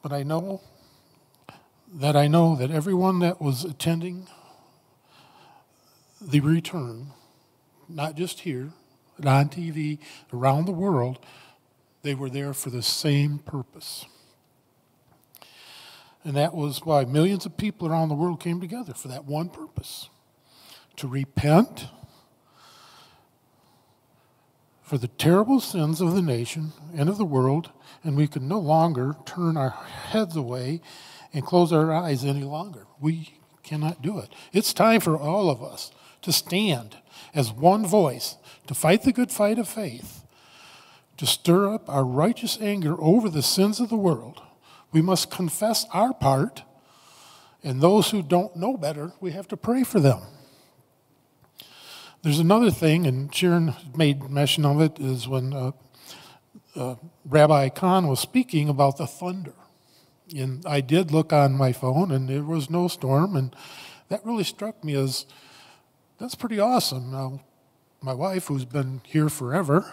[0.02, 0.62] But I know
[1.94, 4.28] that I know that everyone that was attending
[6.22, 7.08] the return,
[7.88, 8.72] not just here,
[9.18, 10.00] but on TV,
[10.34, 11.20] around the world,
[12.02, 14.06] they were there for the same purpose.
[16.24, 19.50] And that was why millions of people around the world came together for that one
[19.50, 20.10] purpose
[20.98, 21.88] to repent
[24.82, 27.72] for the terrible sins of the nation and of the world,
[28.04, 30.80] and we can no longer turn our heads away
[31.34, 32.86] and close our eyes any longer.
[33.00, 34.30] We cannot do it.
[34.54, 35.92] It's time for all of us
[36.22, 36.98] to stand
[37.34, 38.38] as one voice
[38.68, 40.24] to fight the good fight of faith,
[41.18, 44.42] to stir up our righteous anger over the sins of the world.
[44.92, 46.64] We must confess our part,
[47.64, 50.22] and those who don't know better, we have to pray for them.
[52.26, 55.74] There's another thing, and Sharon made mention of it, is when uh,
[56.76, 59.54] uh, Rabbi Cahn was speaking about the thunder.
[60.36, 63.56] And I did look on my phone, and there was no storm, and
[64.10, 65.28] that really struck me as
[66.20, 67.12] that's pretty awesome.
[67.12, 67.42] Now,
[68.02, 69.86] my wife, who's been here forever,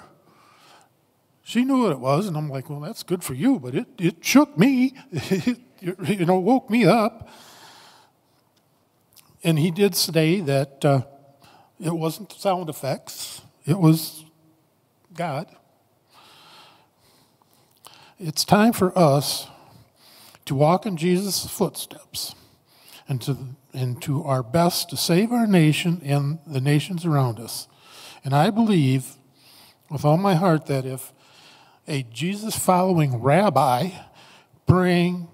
[1.42, 3.88] she knew what it was, and I'm like, well, that's good for you, but it,
[3.98, 4.94] it shook me.
[5.12, 7.28] it, you know, woke me up.
[9.44, 11.02] And he did say that uh,
[11.82, 14.24] it wasn't sound effects, it was
[15.14, 15.48] God.
[18.18, 19.48] It's time for us
[20.44, 22.34] to walk in Jesus' footsteps
[23.08, 23.36] and to,
[23.72, 27.66] and to our best to save our nation and the nations around us.
[28.24, 29.16] And I believe
[29.90, 31.12] with all my heart that if
[31.88, 33.90] a Jesus following rabbi
[34.68, 35.28] praying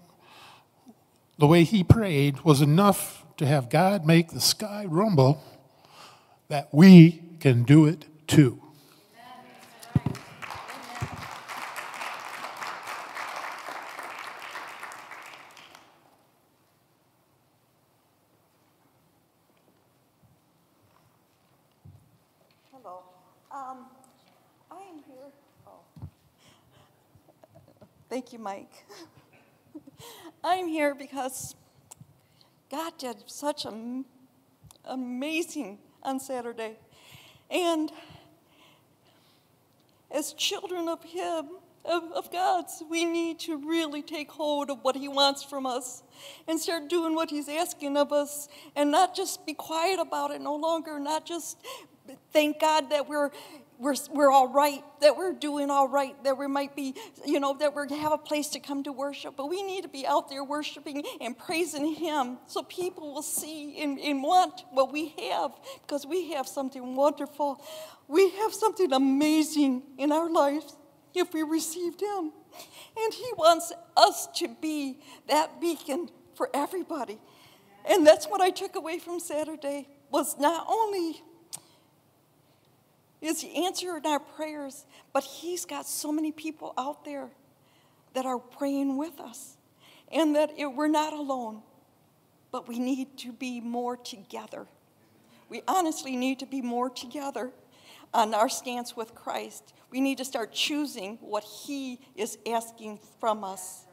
[1.38, 5.42] the way he prayed was enough to have God make the sky rumble,
[6.49, 8.61] that we can do it too.
[23.51, 23.86] Um.
[25.66, 25.80] Oh.
[28.09, 28.70] Thank you, Mike.
[30.44, 31.55] I'm here because
[32.70, 34.05] God did such an
[34.84, 35.78] amazing
[36.09, 36.75] on Saturday.
[37.51, 37.93] And
[40.11, 41.49] as children of Him,
[41.85, 46.03] of, of God's, we need to really take hold of what He wants from us
[46.49, 50.41] and start doing what He's asking of us and not just be quiet about it
[50.41, 51.59] no longer, not just
[52.33, 53.31] thank God that we're
[53.79, 57.57] we're, we're all right, that we're doing all right, that we might be, you know,
[57.59, 59.37] that we have a place to come to worship.
[59.37, 63.81] But we need to be out there worshiping and praising Him so people will see
[63.81, 65.53] and, and want what we have
[65.83, 67.62] because we have something wonderful.
[68.09, 70.76] We have something amazing in our lives
[71.14, 72.33] if we received Him.
[72.97, 74.99] And He wants us to be
[75.29, 77.18] that beacon for everybody.
[77.89, 81.22] And that's what I took away from Saturday was not only
[83.21, 87.29] is He answering our prayers, but He's got so many people out there
[88.14, 89.57] that are praying with us,
[90.11, 91.62] and that it, we're not alone,
[92.51, 94.66] but we need to be more together.
[95.49, 97.53] We honestly need to be more together
[98.14, 99.75] on our stance with Christ.
[99.91, 103.85] We need to start choosing what He is asking from us.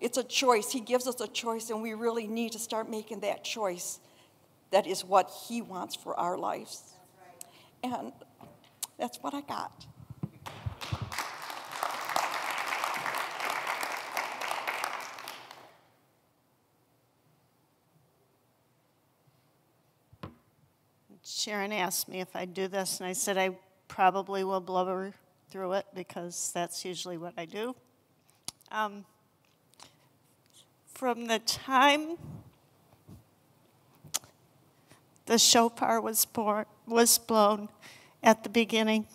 [0.00, 0.72] It's a choice.
[0.72, 4.00] He gives us a choice, and we really need to start making that choice.
[4.70, 6.94] That is what He wants for our lives.
[7.82, 8.12] And
[9.00, 9.86] that's what I got.
[21.24, 23.56] Sharon asked me if I'd do this, and I said I
[23.88, 25.14] probably will blubber
[25.48, 27.74] through it because that's usually what I do.
[28.70, 29.06] Um,
[30.86, 32.18] from the time
[35.24, 37.70] the shofar was, born, was blown
[38.22, 39.06] at the beginning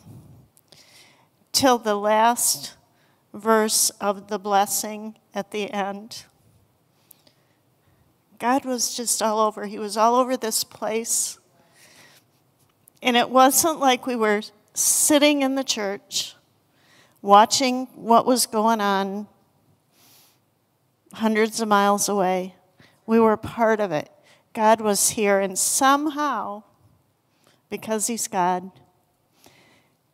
[1.51, 2.75] till the last
[3.33, 6.25] verse of the blessing at the end.
[8.39, 9.65] God was just all over.
[9.65, 11.39] He was all over this place.
[13.01, 14.41] And it wasn't like we were
[14.73, 16.35] sitting in the church
[17.21, 19.27] watching what was going on
[21.13, 22.55] hundreds of miles away.
[23.05, 24.09] We were part of it.
[24.53, 26.63] God was here, and somehow
[27.69, 28.71] because He's God.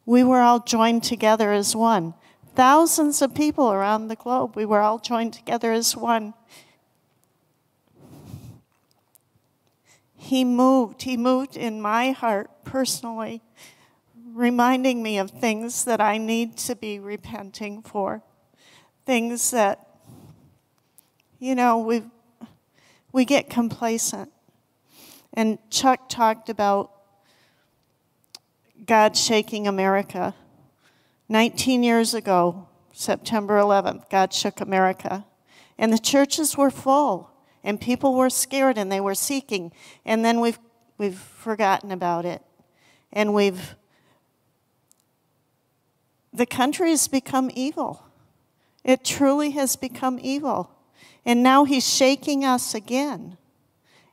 [0.06, 2.16] We were all joined together as one.
[2.56, 6.34] Thousands of people around the globe, we were all joined together as one.
[10.18, 11.04] He moved.
[11.04, 13.42] He moved in my heart personally,
[14.34, 18.22] reminding me of things that I need to be repenting for,
[19.06, 19.88] things that,
[21.40, 22.04] you know, we
[23.12, 24.32] we get complacent.
[25.34, 26.92] And Chuck talked about
[28.86, 30.34] God shaking America.
[31.30, 35.26] 19 years ago, September 11th, God shook America.
[35.78, 37.32] And the churches were full,
[37.64, 39.72] and people were scared and they were seeking.
[40.06, 40.60] And then we've,
[40.98, 42.42] we've forgotten about it.
[43.14, 43.76] And we've,
[46.34, 48.04] the country has become evil.
[48.84, 50.72] It truly has become evil.
[51.26, 53.38] And now he's shaking us again.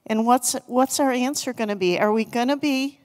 [0.07, 1.99] And what's, what's our answer going to be?
[1.99, 3.01] Are we going to be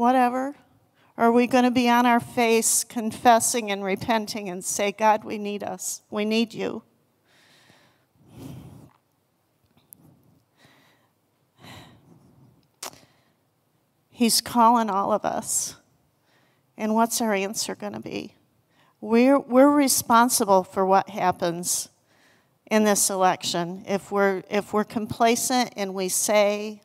[0.00, 0.56] whatever?
[1.18, 5.36] Are we going to be on our face confessing and repenting and say, God, we
[5.36, 6.00] need us.
[6.10, 6.82] We need you.
[14.08, 15.76] He's calling all of us.
[16.78, 18.34] And what's our answer going to be?
[19.02, 21.90] We're, we're responsible for what happens
[22.70, 23.84] in this election.
[23.86, 26.80] If we're, if we're complacent and we say,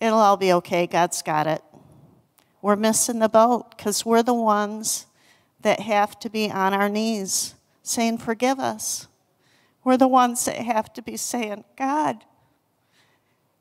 [0.00, 1.62] it'll all be okay, God's got it,
[2.62, 5.06] we're missing the boat because we're the ones
[5.60, 9.08] that have to be on our knees saying, Forgive us.
[9.84, 12.24] We're the ones that have to be saying, God,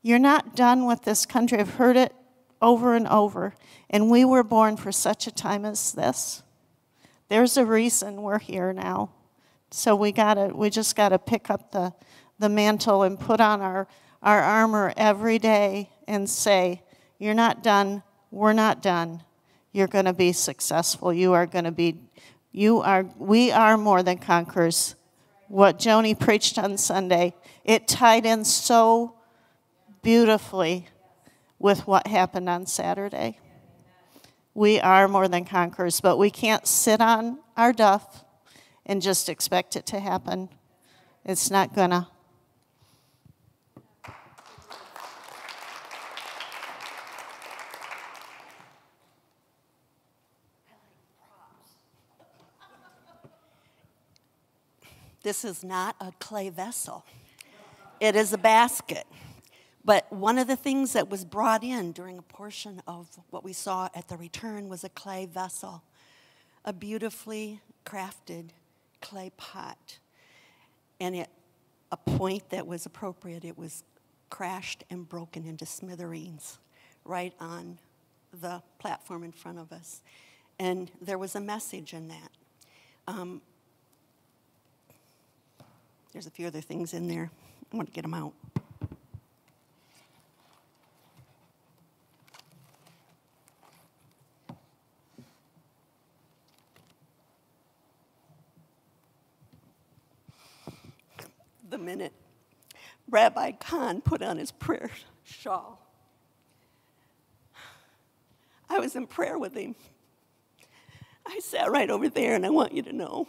[0.04, 1.60] you're not done with this country.
[1.60, 2.14] I've heard it
[2.62, 3.56] over and over.
[3.90, 6.44] And we were born for such a time as this.
[7.28, 9.10] There's a reason we're here now.
[9.72, 11.94] So we gotta we just gotta pick up the,
[12.38, 13.88] the mantle and put on our,
[14.22, 16.84] our armor every day and say,
[17.18, 19.24] You're not done, we're not done.
[19.74, 21.14] You're gonna be successful.
[21.14, 22.00] You are gonna be
[22.52, 24.96] you are we are more than conquerors.
[25.48, 29.16] What Joni preached on Sunday, it tied in so
[30.02, 30.88] beautifully
[31.60, 33.38] with what happened on Saturday.
[34.54, 38.24] We are more than conquerors, but we can't sit on our duff
[38.86, 40.50] and just expect it to happen.
[41.24, 42.08] It's not gonna.
[55.24, 57.06] This is not a clay vessel,
[58.00, 59.06] it is a basket.
[59.84, 63.52] But one of the things that was brought in during a portion of what we
[63.52, 65.82] saw at the return was a clay vessel,
[66.64, 68.50] a beautifully crafted
[69.02, 69.98] clay pot.
[71.00, 71.30] And at
[71.92, 73.84] a point that was appropriate, it was
[74.30, 76.60] crashed and broken into smithereens
[77.04, 77.80] right on
[78.40, 80.02] the platform in front of us.
[80.60, 82.32] And there was a message in that.
[83.08, 83.42] Um,
[86.12, 87.32] there's a few other things in there.
[87.72, 88.34] I want to get them out.
[101.70, 102.12] the minute
[103.10, 104.92] Rabbi Cahn put on his prayer
[105.24, 105.80] shawl.
[108.70, 109.76] I was in prayer with him.
[111.26, 113.28] I sat right over there, and I want you to know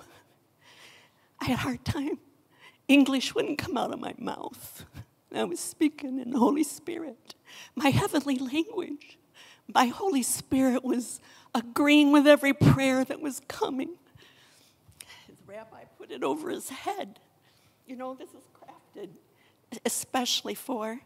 [1.40, 2.18] I had a hard time.
[2.88, 4.84] English wouldn't come out of my mouth.
[5.34, 7.34] I was speaking in the Holy Spirit,
[7.74, 9.18] my heavenly language.
[9.72, 11.20] My Holy Spirit was
[11.54, 13.90] agreeing with every prayer that was coming.
[15.26, 17.18] The rabbi put it over his head.
[17.86, 19.08] You know, this is crafted
[19.84, 21.00] especially for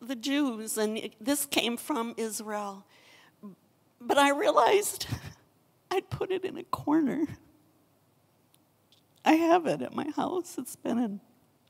[0.00, 2.84] the Jews, and this came from Israel.
[4.00, 5.06] But I realized
[5.90, 7.26] I'd put it in a corner.
[9.24, 11.20] I have it at my house, it's been in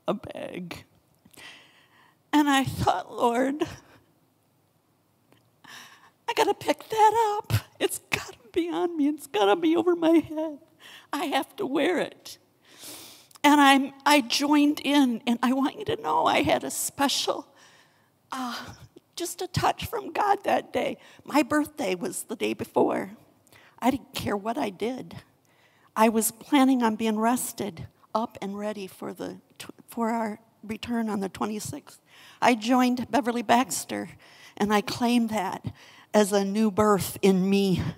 [0.09, 0.85] a bag.
[2.33, 3.63] And I thought, Lord,
[5.65, 7.53] I gotta pick that up.
[7.79, 10.59] It's gotta be on me, it's gotta be over my head.
[11.13, 12.39] I have to wear it.
[13.45, 17.47] And i I joined in, and I want you to know I had a special,
[18.33, 18.59] uh,
[19.17, 20.99] just a touch from God that day.
[21.25, 23.11] My birthday was the day before.
[23.79, 25.17] I didn't care what I did.
[25.97, 29.41] I was planning on being rested, up and ready for, the,
[29.89, 31.99] for our return on the 26th.
[32.41, 34.11] I joined Beverly Baxter,
[34.57, 35.65] and I claimed that
[36.13, 37.83] as a new birth in me.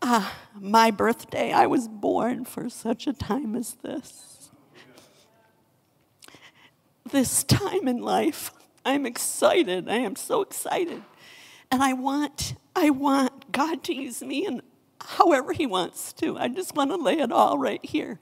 [0.00, 4.50] Ah, my birthday, I was born for such a time as this.
[7.10, 8.52] This time in life,
[8.84, 9.88] I'm excited.
[9.88, 11.02] I am so excited.
[11.70, 14.62] And I want, I want God to use me in
[15.08, 16.38] however He wants to.
[16.38, 18.18] I just want to lay it all right here.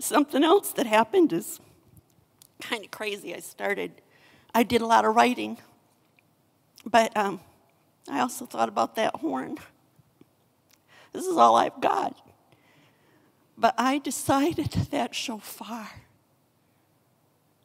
[0.00, 1.60] Something else that happened is
[2.60, 3.34] kind of crazy.
[3.34, 3.92] I started,
[4.54, 5.58] I did a lot of writing,
[6.84, 7.40] but um,
[8.08, 9.58] I also thought about that horn.
[11.12, 12.16] This is all I've got.
[13.56, 15.88] But I decided that shofar,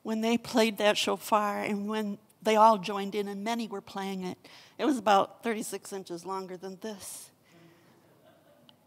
[0.04, 4.24] when they played that shofar and when they all joined in and many were playing
[4.24, 4.38] it,
[4.78, 7.31] it was about 36 inches longer than this.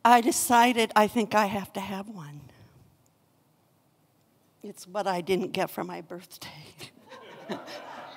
[0.04, 2.40] I decided I think I have to have one.
[4.62, 6.48] It's what I didn't get for my birthday.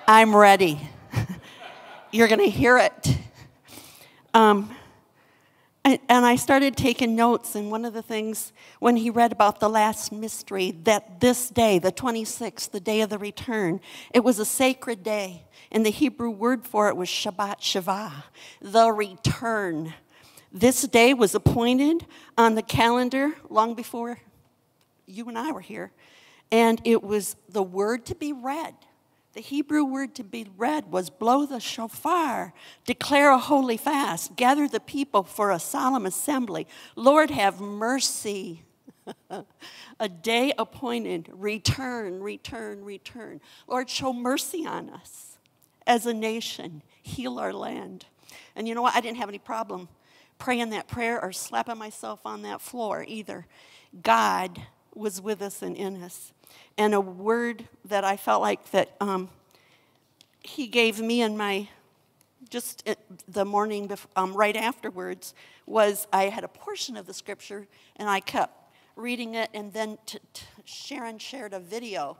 [0.08, 0.80] I'm ready.
[2.10, 3.18] You're going to hear it.
[4.34, 4.74] Um,
[5.84, 9.58] and, and I started taking notes, and one of the things when he read about
[9.60, 13.80] the last mystery, that this day, the 26th, the day of the return,
[14.12, 15.44] it was a sacred day.
[15.70, 18.24] And the Hebrew word for it was Shabbat Shuvah,
[18.60, 19.94] the return.
[20.52, 24.18] This day was appointed on the calendar long before
[25.06, 25.92] you and I were here.
[26.50, 28.74] And it was the word to be read.
[29.34, 32.54] The Hebrew word to be read was blow the shofar,
[32.86, 36.66] declare a holy fast, gather the people for a solemn assembly.
[36.96, 38.62] Lord, have mercy.
[40.00, 43.40] a day appointed, return, return, return.
[43.66, 45.38] Lord, show mercy on us
[45.86, 48.06] as a nation, heal our land.
[48.54, 48.94] And you know what?
[48.94, 49.88] I didn't have any problem
[50.38, 53.46] praying that prayer or slapping myself on that floor either.
[54.02, 54.62] God
[54.94, 56.32] was with us and in us.
[56.76, 59.28] And a word that I felt like that um,
[60.40, 61.68] he gave me in my
[62.50, 62.88] just
[63.26, 65.34] the morning um, right afterwards
[65.66, 67.66] was I had a portion of the scripture
[67.96, 72.16] and I kept reading it and then t- t- Sharon shared a video.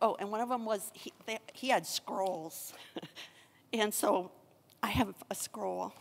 [0.00, 2.72] Oh, and one of them was he, they, he had scrolls.
[3.72, 4.30] and so
[4.82, 5.92] I have a scroll.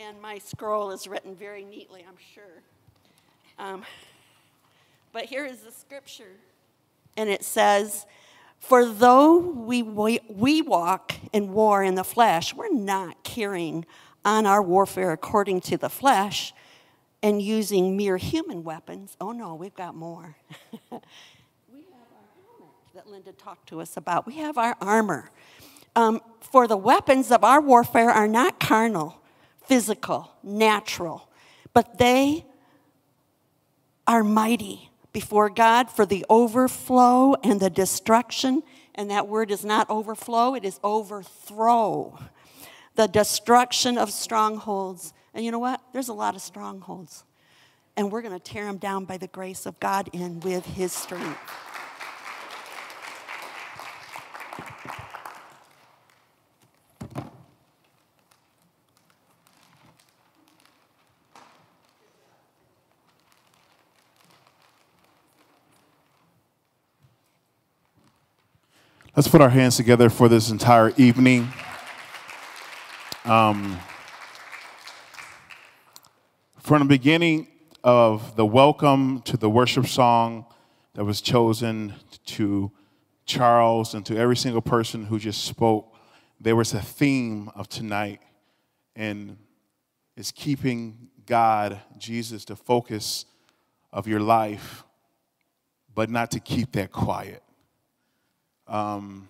[0.00, 2.62] And my scroll is written very neatly, I'm sure.
[3.58, 3.82] Um,
[5.12, 6.32] but here is the scripture.
[7.18, 8.06] And it says,
[8.58, 13.84] For though we, we walk in war in the flesh, we're not carrying
[14.24, 16.54] on our warfare according to the flesh
[17.22, 19.18] and using mere human weapons.
[19.20, 20.36] Oh no, we've got more.
[20.72, 24.26] we have our helmet that Linda talked to us about.
[24.26, 25.30] We have our armor.
[25.94, 29.19] Um, for the weapons of our warfare are not carnal,
[29.70, 31.30] physical, natural,
[31.72, 32.44] but they
[34.04, 38.64] are mighty before God for the overflow and the destruction.
[38.96, 42.18] And that word is not overflow, it is overthrow.
[42.96, 45.14] The destruction of strongholds.
[45.34, 45.80] And you know what?
[45.92, 47.22] There's a lot of strongholds.
[47.96, 50.92] And we're going to tear them down by the grace of God and with His
[50.92, 51.38] strength.
[69.16, 71.48] Let's put our hands together for this entire evening.
[73.24, 73.80] Um,
[76.60, 77.48] from the beginning
[77.82, 80.46] of the welcome to the worship song
[80.94, 81.94] that was chosen
[82.26, 82.70] to
[83.26, 85.92] Charles and to every single person who just spoke,
[86.40, 88.20] there was a theme of tonight,
[88.94, 89.36] and
[90.16, 93.24] it's keeping God, Jesus, the focus
[93.92, 94.84] of your life,
[95.96, 97.42] but not to keep that quiet.
[98.70, 99.28] Um,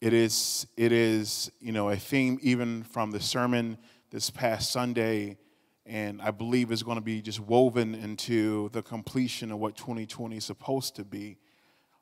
[0.00, 3.78] it is, it is, you know, a theme even from the sermon
[4.10, 5.38] this past Sunday,
[5.86, 10.38] and I believe is going to be just woven into the completion of what 2020
[10.38, 11.38] is supposed to be.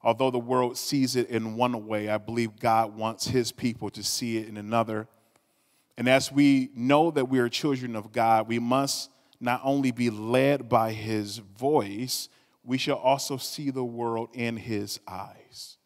[0.02, 4.02] Although the world sees it in one way, I believe God wants His people to
[4.02, 5.08] see it in another.
[5.98, 9.10] And as we know that we are children of God, we must
[9.40, 12.30] not only be led by His voice,
[12.64, 15.76] we shall also see the world in His eyes.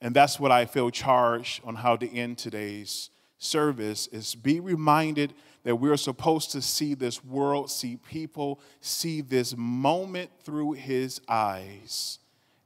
[0.00, 5.32] And that's what I feel charged on how to end today's service is be reminded
[5.64, 12.18] that we're supposed to see this world, see people, see this moment through his eyes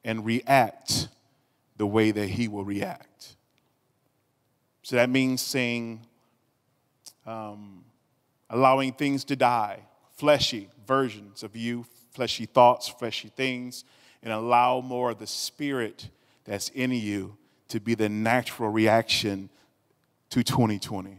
[0.04, 1.08] and react
[1.76, 3.36] the way that he will react.
[4.82, 6.00] So that means saying,
[7.26, 7.84] um,
[8.50, 9.80] allowing things to die,
[10.16, 13.84] fleshy versions of you, fleshy thoughts, fleshy things,
[14.22, 16.08] and allow more of the spirit
[16.44, 17.36] that's in you
[17.68, 19.50] to be the natural reaction
[20.30, 21.18] to 2020.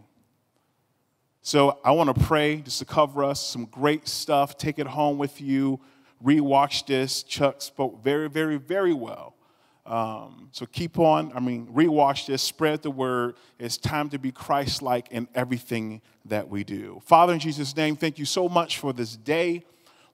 [1.41, 4.57] So I want to pray just to cover us some great stuff.
[4.57, 5.79] Take it home with you.
[6.23, 7.23] Rewatch this.
[7.23, 9.35] Chuck spoke very, very, very well
[9.85, 13.35] Um, so keep on, I mean, rewatch this, spread the word.
[13.59, 17.01] It's time to be Christ like in everything that we do.
[17.05, 19.65] Father, in Jesus' name, thank you so much for this day.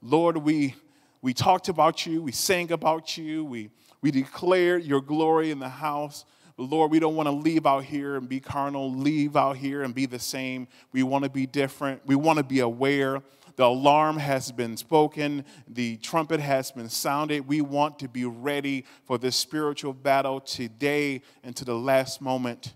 [0.02, 0.76] Lord, we,
[1.22, 3.70] we talked about you, we sang about you, we,
[4.02, 6.26] we declare your glory in the house.
[6.58, 9.96] Lord, we don't want to leave out here and be carnal, leave out here and
[9.96, 10.68] be the same.
[10.92, 12.02] We want to be different.
[12.06, 13.22] We want to be aware.
[13.56, 17.46] The alarm has been spoken, the trumpet has been sounded.
[17.46, 22.74] We want to be ready for this spiritual battle today and to the last moment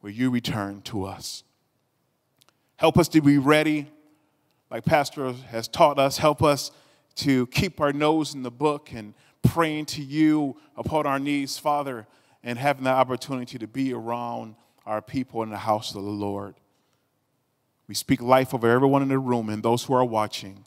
[0.00, 1.42] where you return to us.
[2.76, 3.88] Help us to be ready,
[4.70, 6.18] like Pastor has taught us.
[6.18, 6.70] Help us
[7.16, 12.06] to keep our nose in the book and praying to you upon our knees, Father,
[12.42, 14.54] and having the opportunity to be around
[14.86, 16.54] our people in the house of the Lord.
[17.88, 20.64] We speak life over everyone in the room and those who are watching.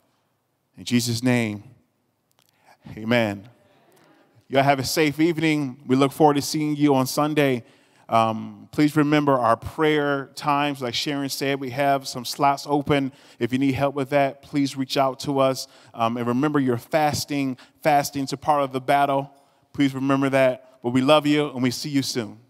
[0.77, 1.63] In Jesus' name,
[2.95, 3.49] amen.
[4.47, 5.81] Y'all have a safe evening.
[5.87, 7.63] We look forward to seeing you on Sunday.
[8.07, 10.81] Um, please remember our prayer times.
[10.81, 13.11] Like Sharon said, we have some slots open.
[13.39, 15.67] If you need help with that, please reach out to us.
[15.93, 17.57] Um, and remember your fasting.
[17.81, 19.31] Fasting's a part of the battle.
[19.73, 20.79] Please remember that.
[20.83, 22.44] But we love you and we see you soon.